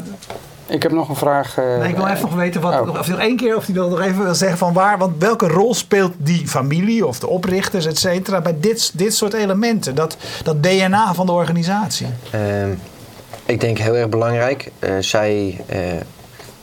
[0.69, 1.57] Ik heb nog een vraag.
[1.57, 2.89] eh, Nee, ik wil even nog weten wat, Oh.
[2.89, 5.13] of hij nog één keer of hij wil nog even wil zeggen van waar, want
[5.19, 9.95] welke rol speelt die familie of de oprichters, et cetera, bij dit, dit soort elementen,
[9.95, 12.07] dat, dat DNA van de organisatie.
[12.31, 12.69] Ehm,
[13.45, 14.71] ik denk heel erg belangrijk.
[14.79, 15.79] Eh, zij eh,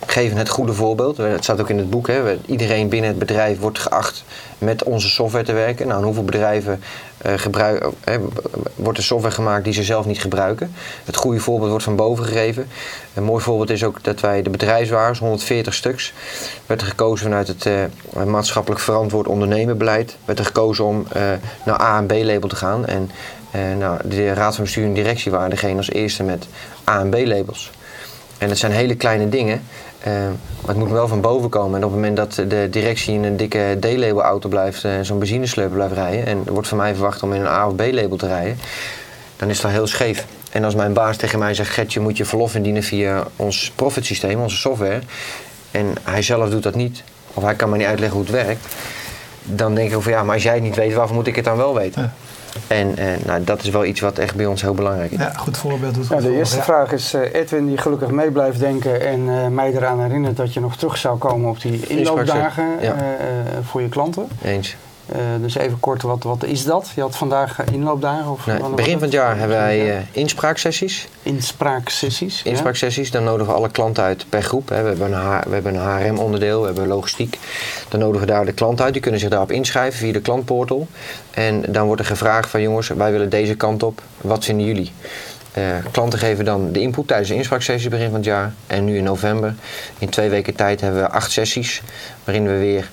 [0.06, 1.16] geven het goede voorbeeld.
[1.16, 2.06] Het staat ook in het boek.
[2.06, 2.38] Hè.
[2.46, 4.24] Iedereen binnen het bedrijf wordt geacht
[4.58, 5.88] met onze software te werken.
[5.88, 6.80] Nou, hoeveel bedrijven
[7.18, 7.34] eh,
[8.74, 10.74] wordt er software gemaakt die ze zelf niet gebruiken?
[11.04, 12.68] Het goede voorbeeld wordt van boven gegeven.
[13.14, 16.12] Een mooi voorbeeld is ook dat wij de bedrijfswagens, 140 stuks,
[16.66, 20.16] werd er gekozen vanuit het eh, maatschappelijk verantwoord ondernemenbeleid.
[20.24, 21.22] Werd er gekozen om eh,
[21.64, 22.86] naar A en B-label te gaan.
[22.86, 23.10] En
[23.78, 26.46] nou, de raad van bestuur en directie waren degene als eerste met
[26.88, 27.70] A en B-labels.
[28.38, 29.62] En dat zijn hele kleine dingen,
[30.04, 31.76] maar het moet wel van boven komen.
[31.78, 35.18] En op het moment dat de directie in een dikke D-label auto blijft, eh, zo'n
[35.18, 38.16] benzineslurper blijft rijden, en er wordt van mij verwacht om in een A of B-label
[38.16, 38.58] te rijden,
[39.36, 40.26] dan is dat heel scheef.
[40.50, 43.72] En als mijn baas tegen mij zegt, Gert, je moet je verlof indienen via ons
[43.74, 45.00] profit systeem, onze software,
[45.70, 47.02] en hij zelf doet dat niet,
[47.34, 48.66] of hij kan me niet uitleggen hoe het werkt,
[49.42, 51.44] dan denk ik van ja, maar als jij het niet weet, waarvoor moet ik het
[51.44, 52.12] dan wel weten?
[52.66, 55.18] En eh, nou, dat is wel iets wat echt bij ons heel belangrijk is.
[55.18, 55.94] Ja, goed voorbeeld.
[55.96, 59.46] Ja, goed de eerste vraag is eh, Edwin die gelukkig mee blijft denken en eh,
[59.48, 62.94] mij eraan herinnert dat je nog terug zou komen op die inloopdagen Ja.
[62.94, 64.28] eh, eh, voor je klanten.
[64.42, 64.76] Eens.
[65.08, 66.90] Eh, dus even kort, wat, wat is dat?
[66.94, 68.30] Je had vandaag eh, inloopdagen?
[68.30, 71.08] Of Nee, wanneer begin van het jaar hebben wij eh, inspraaksessies.
[71.22, 72.42] Inspraaksessies.
[72.42, 72.50] ja?
[72.50, 74.68] Inspraaksessies, dan nodigen we alle klanten uit per groep.
[74.68, 74.82] hè.
[74.82, 77.38] We hebben een, H- we hebben een HRM-onderdeel, we hebben logistiek.
[77.88, 78.92] Dan nodigen we daar de klanten uit.
[78.92, 80.86] Die kunnen zich daarop inschrijven via de klantportal.
[81.30, 84.02] En dan wordt er gevraagd van jongens, wij willen deze kant op.
[84.20, 84.92] Wat vinden jullie?
[85.90, 88.52] Klanten geven dan de input tijdens de inspraaksessie begin van het jaar.
[88.66, 89.54] En nu in november,
[89.98, 91.82] in twee weken tijd, hebben we acht sessies.
[92.24, 92.88] Waarin we weer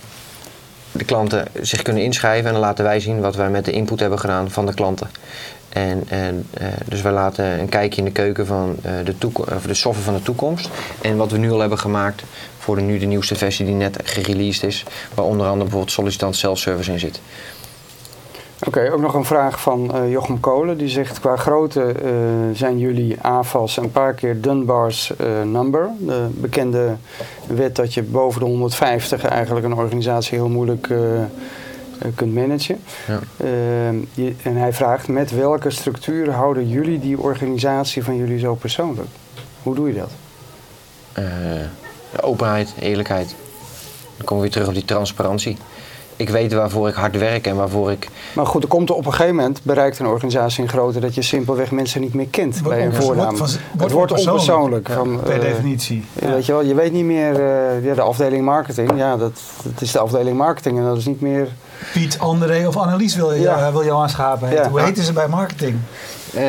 [0.92, 2.48] de klanten zich kunnen inschrijven.
[2.48, 5.10] En dan laten wij zien wat wij met de input hebben gedaan van de klanten.
[5.70, 9.64] En, en, eh, dus wij laten een kijkje in de keuken van eh, de, of
[9.66, 10.70] de software van de toekomst.
[11.02, 12.24] En wat we nu al hebben gemaakt
[12.58, 14.84] voor de, nu de nieuwste versie die net gereleased is.
[15.14, 17.22] Waar onder andere bijvoorbeeld sollicitant self-service in zit.
[18.68, 20.78] Oké, ook nog een vraag van eh, Jochem Kolen.
[20.78, 22.12] Die zegt, qua grootte eh,
[22.54, 25.90] zijn jullie AFAS een paar keer Dunbar's eh, number.
[26.00, 26.96] De bekende
[27.48, 30.88] wet dat je boven de 150 eigenlijk een organisatie heel moeilijk
[32.16, 32.82] kunt managen.
[33.08, 33.20] Ja.
[33.38, 33.50] Eh,
[34.14, 39.10] je- en hij vraagt, met welke structuur houden jullie die organisatie van jullie zo persoonlijk?
[39.64, 40.12] Hoe doe je dat?
[42.22, 43.36] Openheid, eerlijkheid.
[44.18, 45.58] Dan komen we weer terug op die transparantie.
[46.22, 49.06] Ik weet waarvoor ik hard werk en waarvoor ik Maar goed, er komt er op
[49.06, 52.60] een gegeven moment, bereikt een organisatie een grootte dat je simpelweg mensen niet meer kent
[52.62, 53.38] Wordt bij een voornaam.
[53.38, 54.90] wordt het wordt onpersoonlijk.
[54.90, 54.90] onpersoonlijk.
[54.90, 56.06] van, Per eh, definitie.
[56.14, 59.40] Ja, Weet je wel, je weet niet meer, eh, ja, de afdeling marketing, ja, dat,
[59.64, 61.48] dat is de afdeling marketing en dat is niet meer...
[61.94, 63.72] Piet, André of Annelies wil je, Ja.
[63.72, 64.68] wil je aanschapen.
[64.70, 65.76] Hoe heten ze bij marketing?
[66.34, 66.44] Eh,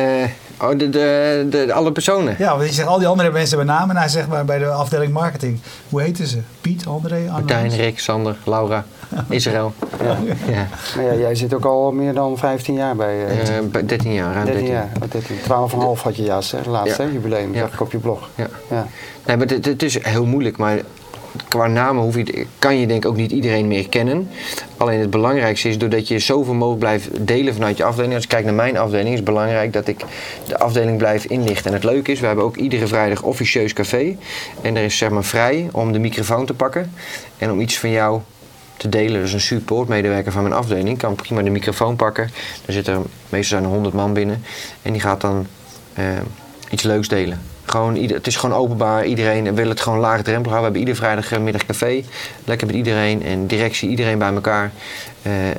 [0.61, 2.35] oh, de, de, de, alle personen.
[2.37, 4.57] Ja, want je zegt al die andere mensen bij naam en hij zegt maar bij
[4.57, 5.59] de afdeling marketing.
[5.89, 6.37] Hoe heten ze?
[6.61, 7.31] Piet, André, Annelies?
[7.31, 8.85] Martijn, Rick, Sander, Laura,
[9.29, 9.73] Israël.
[10.03, 10.17] Ja.
[10.51, 10.67] Ja.
[10.95, 13.25] Maar ja, jij zit ook al meer dan 15 jaar bij...
[13.25, 14.73] eh, Eh, bij 13 jaar, ruim 13 13.
[14.75, 15.97] jaar, oh, 13.
[15.97, 17.07] 12,5 had je juist, hè, laatste Ja.
[17.07, 17.65] hè, jubileum, Ja.
[17.73, 18.29] ik op je blog.
[18.35, 18.47] Ja.
[18.69, 18.87] Ja.
[19.25, 20.57] Nee, maar het, het is heel moeilijk.
[20.57, 20.79] Maar
[21.47, 24.29] qua namen hoef je, kan je denk ik ook niet iedereen meer kennen.
[24.77, 28.13] Alleen het belangrijkste is, doordat je zoveel mogelijk blijft delen vanuit je afdeling.
[28.13, 30.05] Als ik kijk naar mijn afdeling, is het belangrijk dat ik
[30.47, 31.65] de afdeling blijf inlichten.
[31.65, 34.15] En het leuke is, we hebben ook iedere vrijdag officieus café.
[34.61, 36.93] En er is zeg maar vrij om de microfoon te pakken.
[37.37, 38.19] En om iets van jou
[38.83, 39.21] te delen.
[39.21, 42.23] Dus een supportmedewerker van mijn afdeling kan prima de microfoon pakken.
[42.65, 44.43] Er zitten meestal zijn er 100 man binnen.
[44.81, 45.47] En die gaat dan
[45.93, 46.05] eh,
[46.69, 47.41] iets leuks delen.
[47.65, 49.05] Gewoon, het is gewoon openbaar.
[49.05, 50.71] Iedereen wil het gewoon laagdrempelig houden.
[50.71, 52.03] We hebben iedere vrijdagmiddag café.
[52.43, 53.23] Lekker met iedereen.
[53.23, 54.71] En directie, iedereen bij elkaar.
[55.21, 55.57] Eh, eh,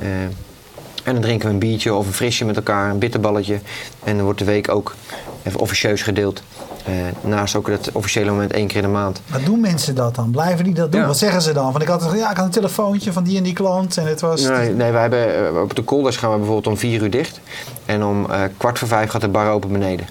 [1.03, 2.89] en dan drinken we een biertje of een frisje met elkaar.
[2.89, 3.59] Een bitterballetje.
[4.03, 4.95] En dan wordt de week ook
[5.45, 6.41] even officieus gedeeld.
[6.85, 9.21] Eh, naast ook het officiële moment één keer in de maand.
[9.27, 10.31] Wat doen mensen dat dan?
[10.31, 11.01] Blijven die dat doen?
[11.01, 11.07] Ja.
[11.07, 11.71] Wat zeggen ze dan?
[11.71, 14.21] Want ik had, ja, ik had een telefoontje van die en die klant en het
[14.21, 14.41] was...
[14.41, 17.39] Nee, nee we hebben, eh, op de kolders gaan we bijvoorbeeld om vier uur dicht.
[17.85, 20.07] En om eh, kwart voor vijf gaat de bar open beneden.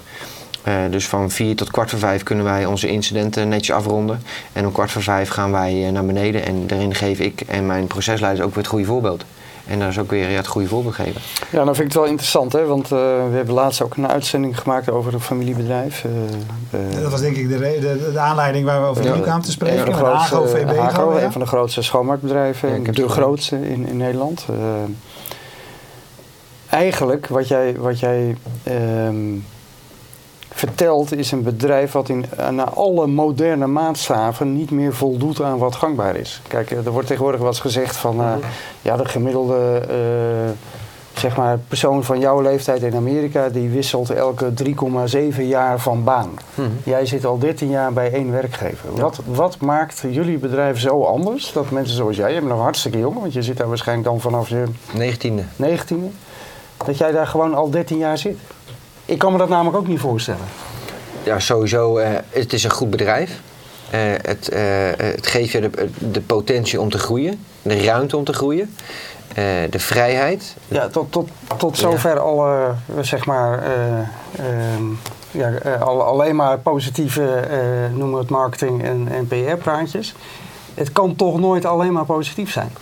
[0.90, 4.22] Dus van vier tot kwart voor vijf kunnen wij onze incidenten netjes afronden.
[4.52, 6.46] En om kwart voor vijf gaan wij naar beneden.
[6.46, 9.24] En daarin geef ik en mijn procesleiders ook weer het goede voorbeeld.
[9.66, 11.20] En daar is ook weer ja, het goede voorbeeld geven.
[11.50, 12.64] Ja, dan vind ik het wel interessant, hè?
[12.64, 12.98] want uh,
[13.30, 16.04] we hebben laatst ook een uitzending gemaakt over een familiebedrijf.
[16.04, 19.44] Uh, uh, dat was denk ik de, de, de, aanleiding waar we over ja, kwamen
[19.44, 19.78] te spreken.
[19.78, 21.22] Een, de grootste, VB, ja.
[21.24, 24.46] een van de grootste schoonmaakbedrijven, ja, de grootste in, in Nederland.
[26.68, 28.36] eigenlijk wat jij, wat jij
[29.06, 29.44] um,
[30.54, 35.74] vertelt is een bedrijf wat in, naar alle moderne maatstaven niet meer voldoet aan wat
[35.74, 36.40] gangbaar is.
[36.48, 38.32] Kijk, er wordt tegenwoordig wel eens gezegd van uh,
[38.82, 40.50] ja, de gemiddelde uh,
[41.18, 44.52] zeg maar, persoon van jouw leeftijd in Amerika die wisselt elke
[45.36, 46.30] 3,7 jaar van baan.
[46.54, 46.78] Hmm.
[46.84, 48.88] Jij zit al 13 jaar bij één werkgever.
[48.94, 49.00] Ja.
[49.00, 52.98] Wat, wat maakt jullie bedrijf zo anders dat mensen zoals jij, je bent nog hartstikke
[52.98, 55.62] jong, want je zit daar waarschijnlijk dan vanaf je 19e.
[55.62, 56.14] 19e,
[56.84, 58.38] dat jij daar gewoon al 13 jaar zit?
[59.04, 60.46] Ik kan me dat namelijk ook niet voorstellen.
[61.22, 61.98] Ja, sowieso.
[61.98, 63.40] Uh, het is een goed bedrijf.
[63.94, 64.60] Uh, het, uh,
[64.96, 68.74] het, geeft je de, de, potentie om te groeien, de ruimte om te groeien,
[69.70, 70.56] de vrijheid.
[70.68, 73.62] Ja, tot, tot, tot zover alle, zeg maar,
[74.36, 74.84] ehm,
[75.30, 77.48] ja, alleen maar positieve,
[77.90, 80.14] noemen we het marketing- en, en PR-praatjes.
[80.74, 82.72] Het kan toch nooit alleen maar positief zijn?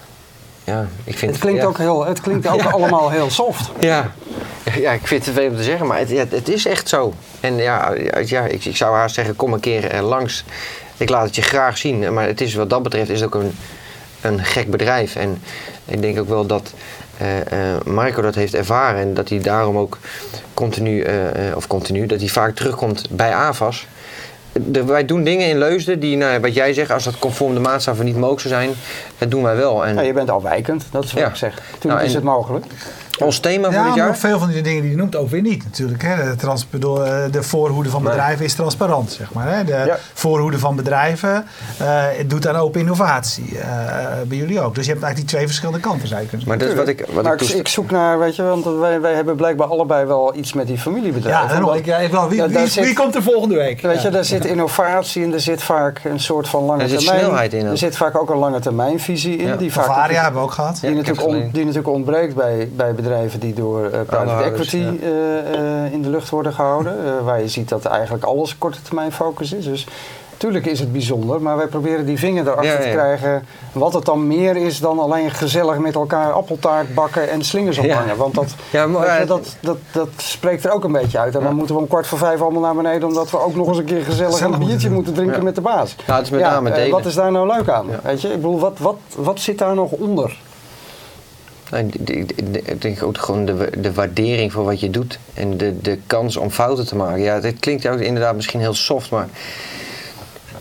[0.65, 1.67] Ja, ik vind het klinkt ja.
[1.67, 3.71] ook, heel, het klinkt ook allemaal heel soft.
[3.81, 4.13] Ja.
[4.75, 7.15] ja, ik vind het veel om te zeggen, maar het, ja, het is echt zo.
[7.41, 7.93] En ja,
[8.25, 10.45] ja ik, ik zou haast zeggen, kom een keer eh, langs.
[10.97, 12.13] Ik laat het je graag zien.
[12.13, 13.57] Maar het is, wat dat betreft is het ook een,
[14.21, 15.17] een gek bedrijf.
[15.17, 15.43] En
[15.85, 16.73] ik denk ook wel dat
[17.23, 19.01] uh, uh, Marco dat heeft ervaren.
[19.01, 19.99] En dat hij daarom ook
[20.55, 21.07] continu,
[21.55, 23.87] of continu, dat hij vaak terugkomt bij AVAS
[24.53, 27.61] de, wij doen dingen in Leusden die, nou, wat jij zegt, als dat conform de
[27.61, 28.71] maatstaven niet mogelijk zou zijn,
[29.19, 29.87] dat doen wij wel.
[29.87, 31.29] En, ja, je bent afwijkend, dat is wat ja.
[31.29, 31.63] ik zeg.
[31.79, 32.67] Toen nou, is het mogelijk.
[33.25, 34.07] Ons thema ja, voor dit jaar?
[34.07, 36.03] maar veel van die dingen die je noemt ook weer niet natuurlijk.
[36.03, 36.31] Hè.
[36.31, 38.47] De, trans, bedoel, eh, de voorhoede van bedrijven nee.
[38.47, 39.57] is transparant, zeg maar.
[39.57, 39.65] Hè.
[39.65, 39.99] De ja.
[40.13, 41.47] voorhoede van bedrijven
[41.83, 43.45] uh, doet aan open innovatie.
[43.53, 43.61] Uh,
[44.27, 44.75] bij jullie ook.
[44.75, 46.89] Dus je hebt eigenlijk die twee verschillende kanten, zou je kunnen Maar dat is wat
[46.89, 50.07] ik, wat maar ik, ik, zoek naar, weet je, want wij, wij hebben blijkbaar allebei
[50.07, 51.55] wel iets met die familiebedrijven.
[51.55, 53.81] Ja, dan, ik, ja, wel, wie, wie, zit, wie, komt er volgende week?
[53.81, 56.99] Weet je, daar zit innovatie in, er zit vaak een soort van lange termijn.
[56.99, 57.67] Er zit snelheid in.
[57.67, 59.57] Er zit vaak ook een lange termijnvisie in.
[59.57, 60.79] Die vaak Varia hebben we ook gehad.
[60.81, 64.93] Die, natuurlijk, on, die natuurlijk ontbreekt bij, bij bedrijven die door uh, private equity ja.
[64.93, 67.25] uh, uh, in de lucht worden gehouden.
[67.25, 69.65] waar je ziet dat eigenlijk alles korte termijn focus is.
[69.65, 69.87] Dus
[70.43, 72.85] natuurlijk is het bijzonder, maar wij proberen die vinger erachter ja, ja.
[72.85, 73.47] te krijgen.
[73.73, 78.17] Wat het dan meer is dan alleen gezellig met elkaar appeltaart bakken en slingers ophangen.
[78.17, 78.55] Want dat,
[78.89, 81.35] maar, dat, dat, dat spreekt er ook een beetje uit.
[81.35, 83.69] En dan moeten we om kwart voor vijf allemaal naar beneden, omdat we ook nog
[83.69, 85.97] eens een keer gezellig, een biertje moeten drinken met de baas.
[86.07, 86.91] Nou, het is met name delen.
[86.91, 87.87] wat is daar nou leuk aan?
[88.03, 88.29] Weet je?
[88.29, 90.39] Ik bedoel, wat, wat, wat zit daar nog onder?
[91.79, 96.37] Ik denk ook gewoon de, de waardering voor wat je doet en de, de kans
[96.37, 97.23] om fouten te maken.
[97.23, 99.29] Ja, dit klinkt ook inderdaad misschien heel soft, maar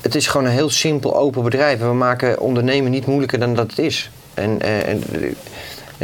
[0.02, 1.80] het is gewoon een heel simpel open bedrijf.
[1.80, 4.10] We maken ondernemen niet moeilijker dan dat het is.
[4.34, 5.04] En, en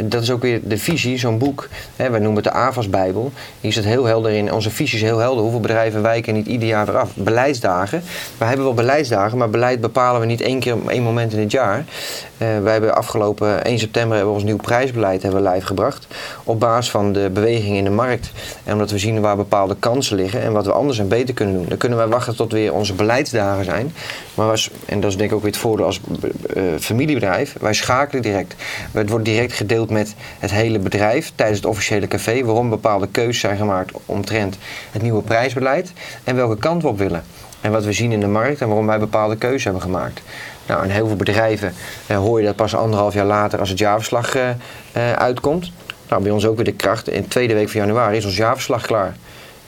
[0.04, 1.68] dat is ook weer de visie, zo'n boek.
[1.96, 3.32] Hè, wij noemen het de AVAS-bijbel.
[3.60, 4.52] Hier zit heel helder in.
[4.52, 5.42] Onze visie is heel helder.
[5.42, 7.10] Hoeveel bedrijven wijken niet ieder jaar weer af?
[7.14, 8.02] Beleidsdagen.
[8.38, 11.38] We hebben wel beleidsdagen, maar beleid bepalen we niet één keer op één moment in
[11.38, 11.78] het jaar.
[11.78, 16.06] Uh, wij hebben afgelopen 1 september hebben we ons nieuw prijsbeleid hebben live gebracht.
[16.44, 18.30] Op basis van de beweging in de markt.
[18.64, 21.54] En omdat we zien waar bepaalde kansen liggen en wat we anders en beter kunnen
[21.54, 21.66] doen.
[21.68, 23.92] Dan kunnen wij wachten tot weer onze beleidsdagen zijn.
[24.38, 26.00] Maar was, en dat is denk ik ook weer het voordeel als
[26.56, 27.54] uh, familiebedrijf.
[27.60, 28.54] Wij schakelen direct.
[28.92, 32.44] Het wordt direct gedeeld met het hele bedrijf tijdens het officiële café.
[32.44, 34.58] Waarom bepaalde keuzes zijn gemaakt omtrent
[34.92, 35.92] het nieuwe prijsbeleid.
[36.24, 37.24] En welke kant we op willen.
[37.60, 40.20] En wat we zien in de markt en waarom wij bepaalde keuzes hebben gemaakt.
[40.66, 41.74] Nou, in heel veel bedrijven
[42.06, 45.72] eh, hoor je dat pas anderhalf jaar later als het jaarverslag uh, uitkomt.
[46.08, 47.08] Nou, bij ons ook weer de kracht.
[47.08, 49.16] In de tweede week van januari is ons jaarverslag klaar.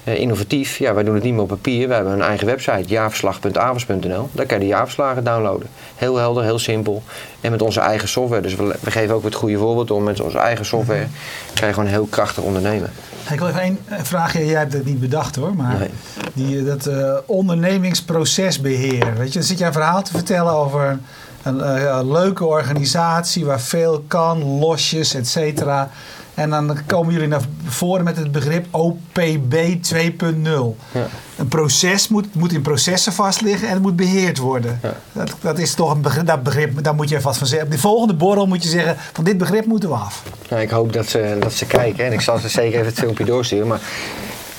[0.04, 1.88] Uh, innovatief, ja, wij doen het niet meer op papier.
[1.88, 4.28] We hebben een eigen website, jaarverslag.avers.nl.
[4.32, 5.68] Daar kan je de jaarverslagen downloaden.
[5.96, 7.02] Heel helder, heel simpel.
[7.40, 8.42] En met onze eigen software.
[8.42, 11.06] Dus we, we geven ook het goede voorbeeld om met onze eigen software.
[11.54, 12.90] kan je gewoon heel krachtig ondernemen.
[13.30, 14.46] Ik wil even één vraagje.
[14.46, 15.56] Jij hebt het niet bedacht hoor.
[15.56, 15.90] Maar nee.
[16.32, 19.14] die, dat uh, ondernemingsprocesbeheer.
[19.16, 20.98] Weet je, dan zit jij een verhaal te vertellen over
[21.42, 25.90] een, uh, een leuke organisatie waar veel kan, losjes, et cetera.
[26.34, 30.76] En dan komen jullie naar voren met het begrip OPB 2.0.
[30.92, 31.06] Ja.
[31.36, 34.80] Een proces moet, moet in processen vastliggen en het moet beheerd worden.
[34.82, 34.94] Ja.
[35.12, 37.66] Dat, dat is toch een begrip, dat begrip, daar moet je vast van zeggen.
[37.66, 40.22] Op de volgende borrel moet je zeggen, van dit begrip moeten we af.
[40.48, 42.98] Nou, ik hoop dat ze, dat ze kijken en ik zal ze zeker even het
[42.98, 43.66] filmpje doorsturen.
[43.66, 43.80] Maar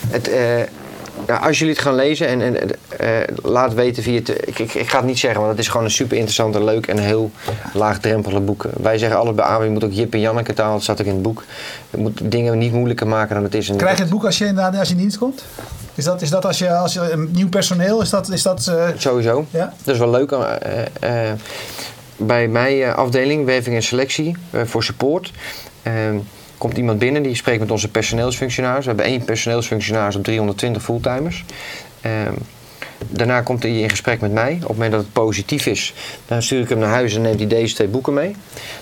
[0.07, 0.35] het, uh,
[1.37, 3.07] Als jullie het gaan lezen en, en eh,
[3.43, 4.29] laat weten via het.
[4.29, 6.63] Ik, ik, ik ga het niet zeggen, want het is gewoon een super interessant en
[6.63, 7.31] leuk en heel
[7.73, 8.65] laagdrempelig boek.
[8.81, 11.07] Wij zeggen altijd bij ABO, je moet ook Jip en Janneke taal, dat staat ook
[11.07, 11.43] in het boek.
[11.89, 13.71] Je moet dingen niet moeilijker maken dan het is.
[13.77, 15.43] Krijg je het boek als je, inderdaad- als je in dienst komt?
[15.95, 18.29] Is dat, is dat als, je, als je een nieuw personeel, is dat...
[18.29, 19.45] Is dat eh, Sowieso.
[19.49, 19.73] ja?
[19.83, 20.31] Dat is wel leuk.
[20.31, 21.31] eh,
[22.17, 25.31] bij mijn afdeling, werving en selectie, voor support,
[25.83, 25.93] eh,
[26.61, 28.83] komt iemand binnen die spreekt met onze personeelsfunctionaris.
[28.83, 31.45] We hebben één personeelsfunctionaris op 320 fulltimers.
[32.01, 32.11] Eh,
[33.09, 34.53] daarna komt hij in gesprek met mij.
[34.53, 35.93] Op het moment dat het positief is,
[36.25, 38.35] dan stuur ik hem naar huis en neemt hij deze twee boeken mee.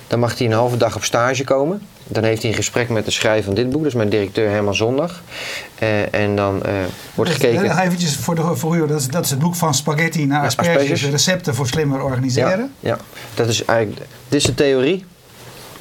[0.07, 1.81] Dan mag hij een halve dag op stage komen.
[2.03, 4.49] Dan heeft hij een gesprek met de schrijver van dit boek, dat is mijn directeur
[4.49, 5.21] Herman Zondag.
[5.75, 6.73] Eh, en dan eh,
[7.15, 7.63] wordt gekeken.
[7.63, 10.39] Nog eventjes voor, de, voor u, dat is, dat is het boek van spaghetti naar
[10.39, 11.09] Ja, asperges, asperges.
[11.09, 12.71] recepten voor slimmer organiseren.
[12.79, 12.97] Ja, ja,
[13.33, 15.05] dat is eigenlijk, dit is de theorie.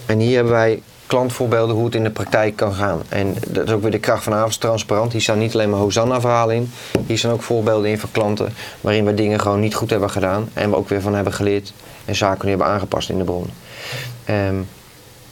[0.07, 3.03] En hier hebben wij klantvoorbeelden hoe het in de praktijk kan gaan.
[3.09, 5.13] En dat is ook weer de kracht van Transparant.
[5.13, 6.73] Hier staan niet alleen maar Hosanna-verhalen in.
[7.07, 10.49] Hier staan ook voorbeelden in van klanten waarin we dingen gewoon niet goed hebben gedaan.
[10.53, 11.73] En we ook weer van hebben geleerd
[12.05, 13.51] en zaken hebben aangepast in de bron.
[14.25, 14.57] Ehm,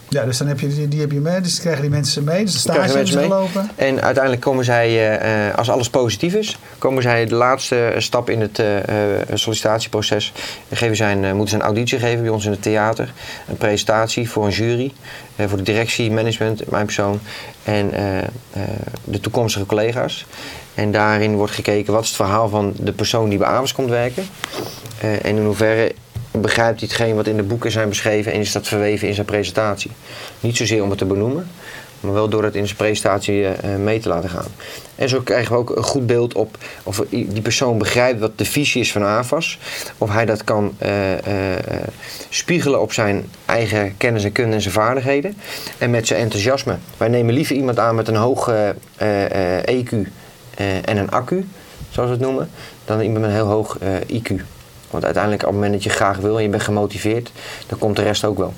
[0.08, 2.44] Ja, dus dan heb je, die, die heb je mee, dus krijgen die mensen mee,
[2.44, 3.70] dus de stage hebben ze gelopen.
[3.76, 8.30] En uiteindelijk komen zij, eh, eh, als alles positief is, komen zij de laatste stap
[8.30, 8.66] in het eh,
[9.34, 10.32] sollicitatieproces.
[10.68, 13.12] Dan geven zij een, moeten ze een auditie geven bij ons in het theater.
[13.48, 14.92] Een presentatie voor een jury,
[15.36, 17.20] voor de directie, management, mijn persoon
[17.64, 17.90] en
[19.04, 20.26] de toekomstige collega's.
[20.74, 23.88] En daarin wordt gekeken wat is het verhaal van de persoon die bij Avers komt
[23.88, 24.24] werken.
[25.00, 25.94] En in hoeverre
[26.40, 29.26] begrijpt hij hetgeen wat in de boeken zijn beschreven en is dat verweven in zijn
[29.26, 29.90] presentatie.
[30.40, 31.48] Niet zozeer om het te benoemen,
[32.00, 34.46] maar wel door het in zijn presentatie eh, mee te laten gaan.
[34.94, 38.44] En zo krijgen we ook een goed beeld op of die persoon begrijpt wat de
[38.44, 39.58] visie is van AFAS.
[39.98, 41.82] Of hij dat kan eh, eh,
[42.28, 45.36] spiegelen op zijn eigen kennis en kunde en zijn vaardigheden.
[45.78, 46.76] En met zijn enthousiasme.
[46.96, 48.36] Wij nemen liever iemand aan met een
[48.96, 49.92] eh, EQ
[50.54, 51.48] eh, en een accu,
[51.90, 52.50] zoals we het noemen,
[52.84, 53.78] dan iemand met een heel hoog
[54.12, 54.55] IQ.
[54.90, 57.32] Want uiteindelijk op het moment dat je graag wil en je bent gemotiveerd,
[57.66, 58.52] dan komt de rest ook wel.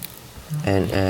[0.64, 1.00] En eh,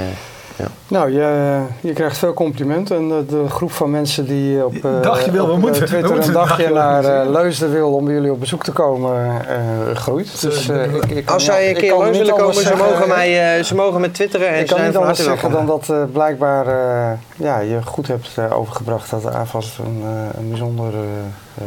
[0.88, 2.96] Nou, je, je krijgt veel complimenten.
[2.96, 5.02] En de, de groep van mensen die op, eh, wel,
[5.32, 8.14] we op, eh, moeten- we Twitter moeten een dagje dagje naar Leusden wil om bij
[8.14, 10.40] jullie op bezoek te komen, eh, groeit.
[10.40, 13.56] Dus, eh, ik, ik als zij een keer niet willen komen, ze zeggen- mogen, mij,
[13.58, 15.88] eh, ze mogen met twitteren en Ik ze kan zijn niet anders zeggen dan dat
[15.88, 20.48] eh, blijkbaar eh, ja, je goed hebt eh, overgebracht dat de AFAS een, eh, een
[20.48, 20.92] bijzonder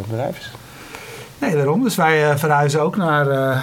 [0.08, 0.52] bedrijf is.
[1.42, 1.84] Nee, daarom.
[1.84, 3.58] Dus wij eh, verhuizen ook naar, eh, eh,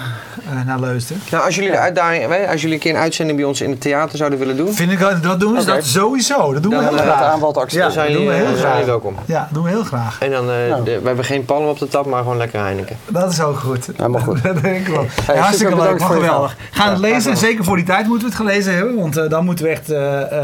[0.65, 1.21] naar Leusden.
[1.31, 3.81] Nou, als jullie de uitdaging, als jullie een keer een uitzending bij ons in het
[3.81, 6.53] theater zouden willen doen, Vind ik, dat doen we dat sowieso.
[6.53, 7.21] Dat doen we heel Het graag.
[7.21, 7.87] aanbod accepteren.
[7.89, 8.71] Ja, dan zijn dat doen we heel zijn graag.
[8.73, 9.15] jullie welkom.
[9.25, 10.17] Ja, doen we heel graag.
[10.21, 10.83] En dan, eh, Nou.
[10.83, 12.97] de- we hebben geen palm op de tap, maar gewoon lekker Heineken.
[13.07, 13.89] Dat is ook goed.
[13.95, 14.43] Helemaal goed.
[14.53, 15.05] dat denk ik wel.
[15.27, 16.55] Ja, hartstikke leuk, maar geweldig.
[16.71, 17.21] Gaan het Ja, lezen.
[17.21, 18.95] graag Zeker voor die tijd moeten we het gelezen hebben.
[18.95, 19.85] Want dan moeten we echt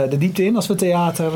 [0.10, 1.32] de diepte in als we theater,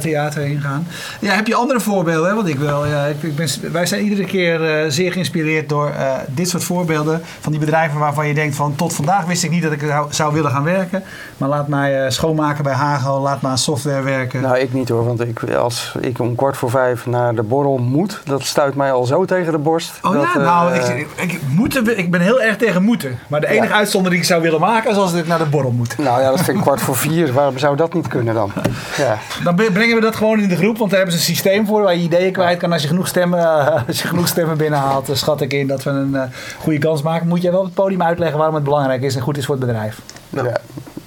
[0.00, 0.86] theater heen gaan.
[1.20, 2.34] Ja, heb je andere voorbeelden?
[2.34, 2.86] Want ik wel.
[2.86, 6.64] Ja, ik, ik ben, wij zijn iedere keer eh, zeer geïnspireerd door eh, dit soort
[6.64, 7.22] voorbeelden.
[7.40, 10.34] Van die bedrijven waarvan je denkt van tot vandaag wist ik niet dat ik zou,
[10.34, 11.02] willen gaan werken.
[11.36, 13.20] Maar laat mij eh, schoonmaken bij Hago.
[13.20, 14.40] Laat me aan software werken.
[14.40, 17.78] Nou, ik niet hoor, want ik, als ik om kwart voor vijf naar de borrel
[17.78, 19.92] moet, dat stuit mij al zo tegen de borst.
[20.02, 23.18] Oh dat, ja, eh, nou, ik, ik, moeten, ik ben heel erg tegen moeten.
[23.28, 23.74] Maar de enige Ja.
[23.78, 25.98] uitzondering die ik zou willen maken is als ik naar de borrel moet.
[25.98, 27.32] Nou ja, dat vind ik kwart voor vier.
[27.32, 28.52] Waarom zou dat niet kunnen dan?
[28.96, 29.18] Ja.
[29.44, 31.66] Dan bre- brengen we dat gewoon in de groep, want daar hebben ze een systeem
[31.66, 32.72] voor waar je ideeën kwijt kan.
[32.72, 35.82] Als je genoeg stemmen, eh, als je genoeg stemmen binnenhaalt, dan schat ik in dat
[35.82, 36.22] we een eh,
[36.58, 37.28] goede kans maken.
[37.28, 39.56] Moet jij wel op het podium uitleggen waarom het belangrijk is en goed is voor
[39.56, 40.00] het bedrijf.
[40.30, 40.48] Nou.
[40.48, 40.60] Ja.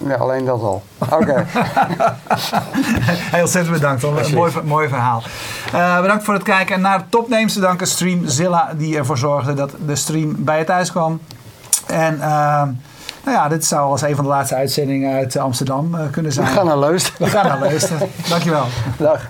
[0.08, 0.84] ja, alleen dat al.
[0.98, 1.46] Oké.
[3.34, 5.24] Heel ontzettend bedankt, een mooi, mooi verhaal.
[5.74, 9.72] Eh, bedankt voor het kijken en naar Topnames te danken Streamzilla die ervoor zorgde dat
[9.86, 11.20] de stream bij je thuis kwam.
[11.88, 12.64] En eh,
[13.24, 16.38] nou ja, dit zou als een van de laatste uitzendingen uit Amsterdam eh, kunnen We
[16.38, 16.48] zijn.
[16.48, 17.14] gaan naar Leusden.
[17.18, 17.98] We gaan naar Leusden.
[18.30, 18.66] Dankjewel.
[18.98, 19.30] Dag.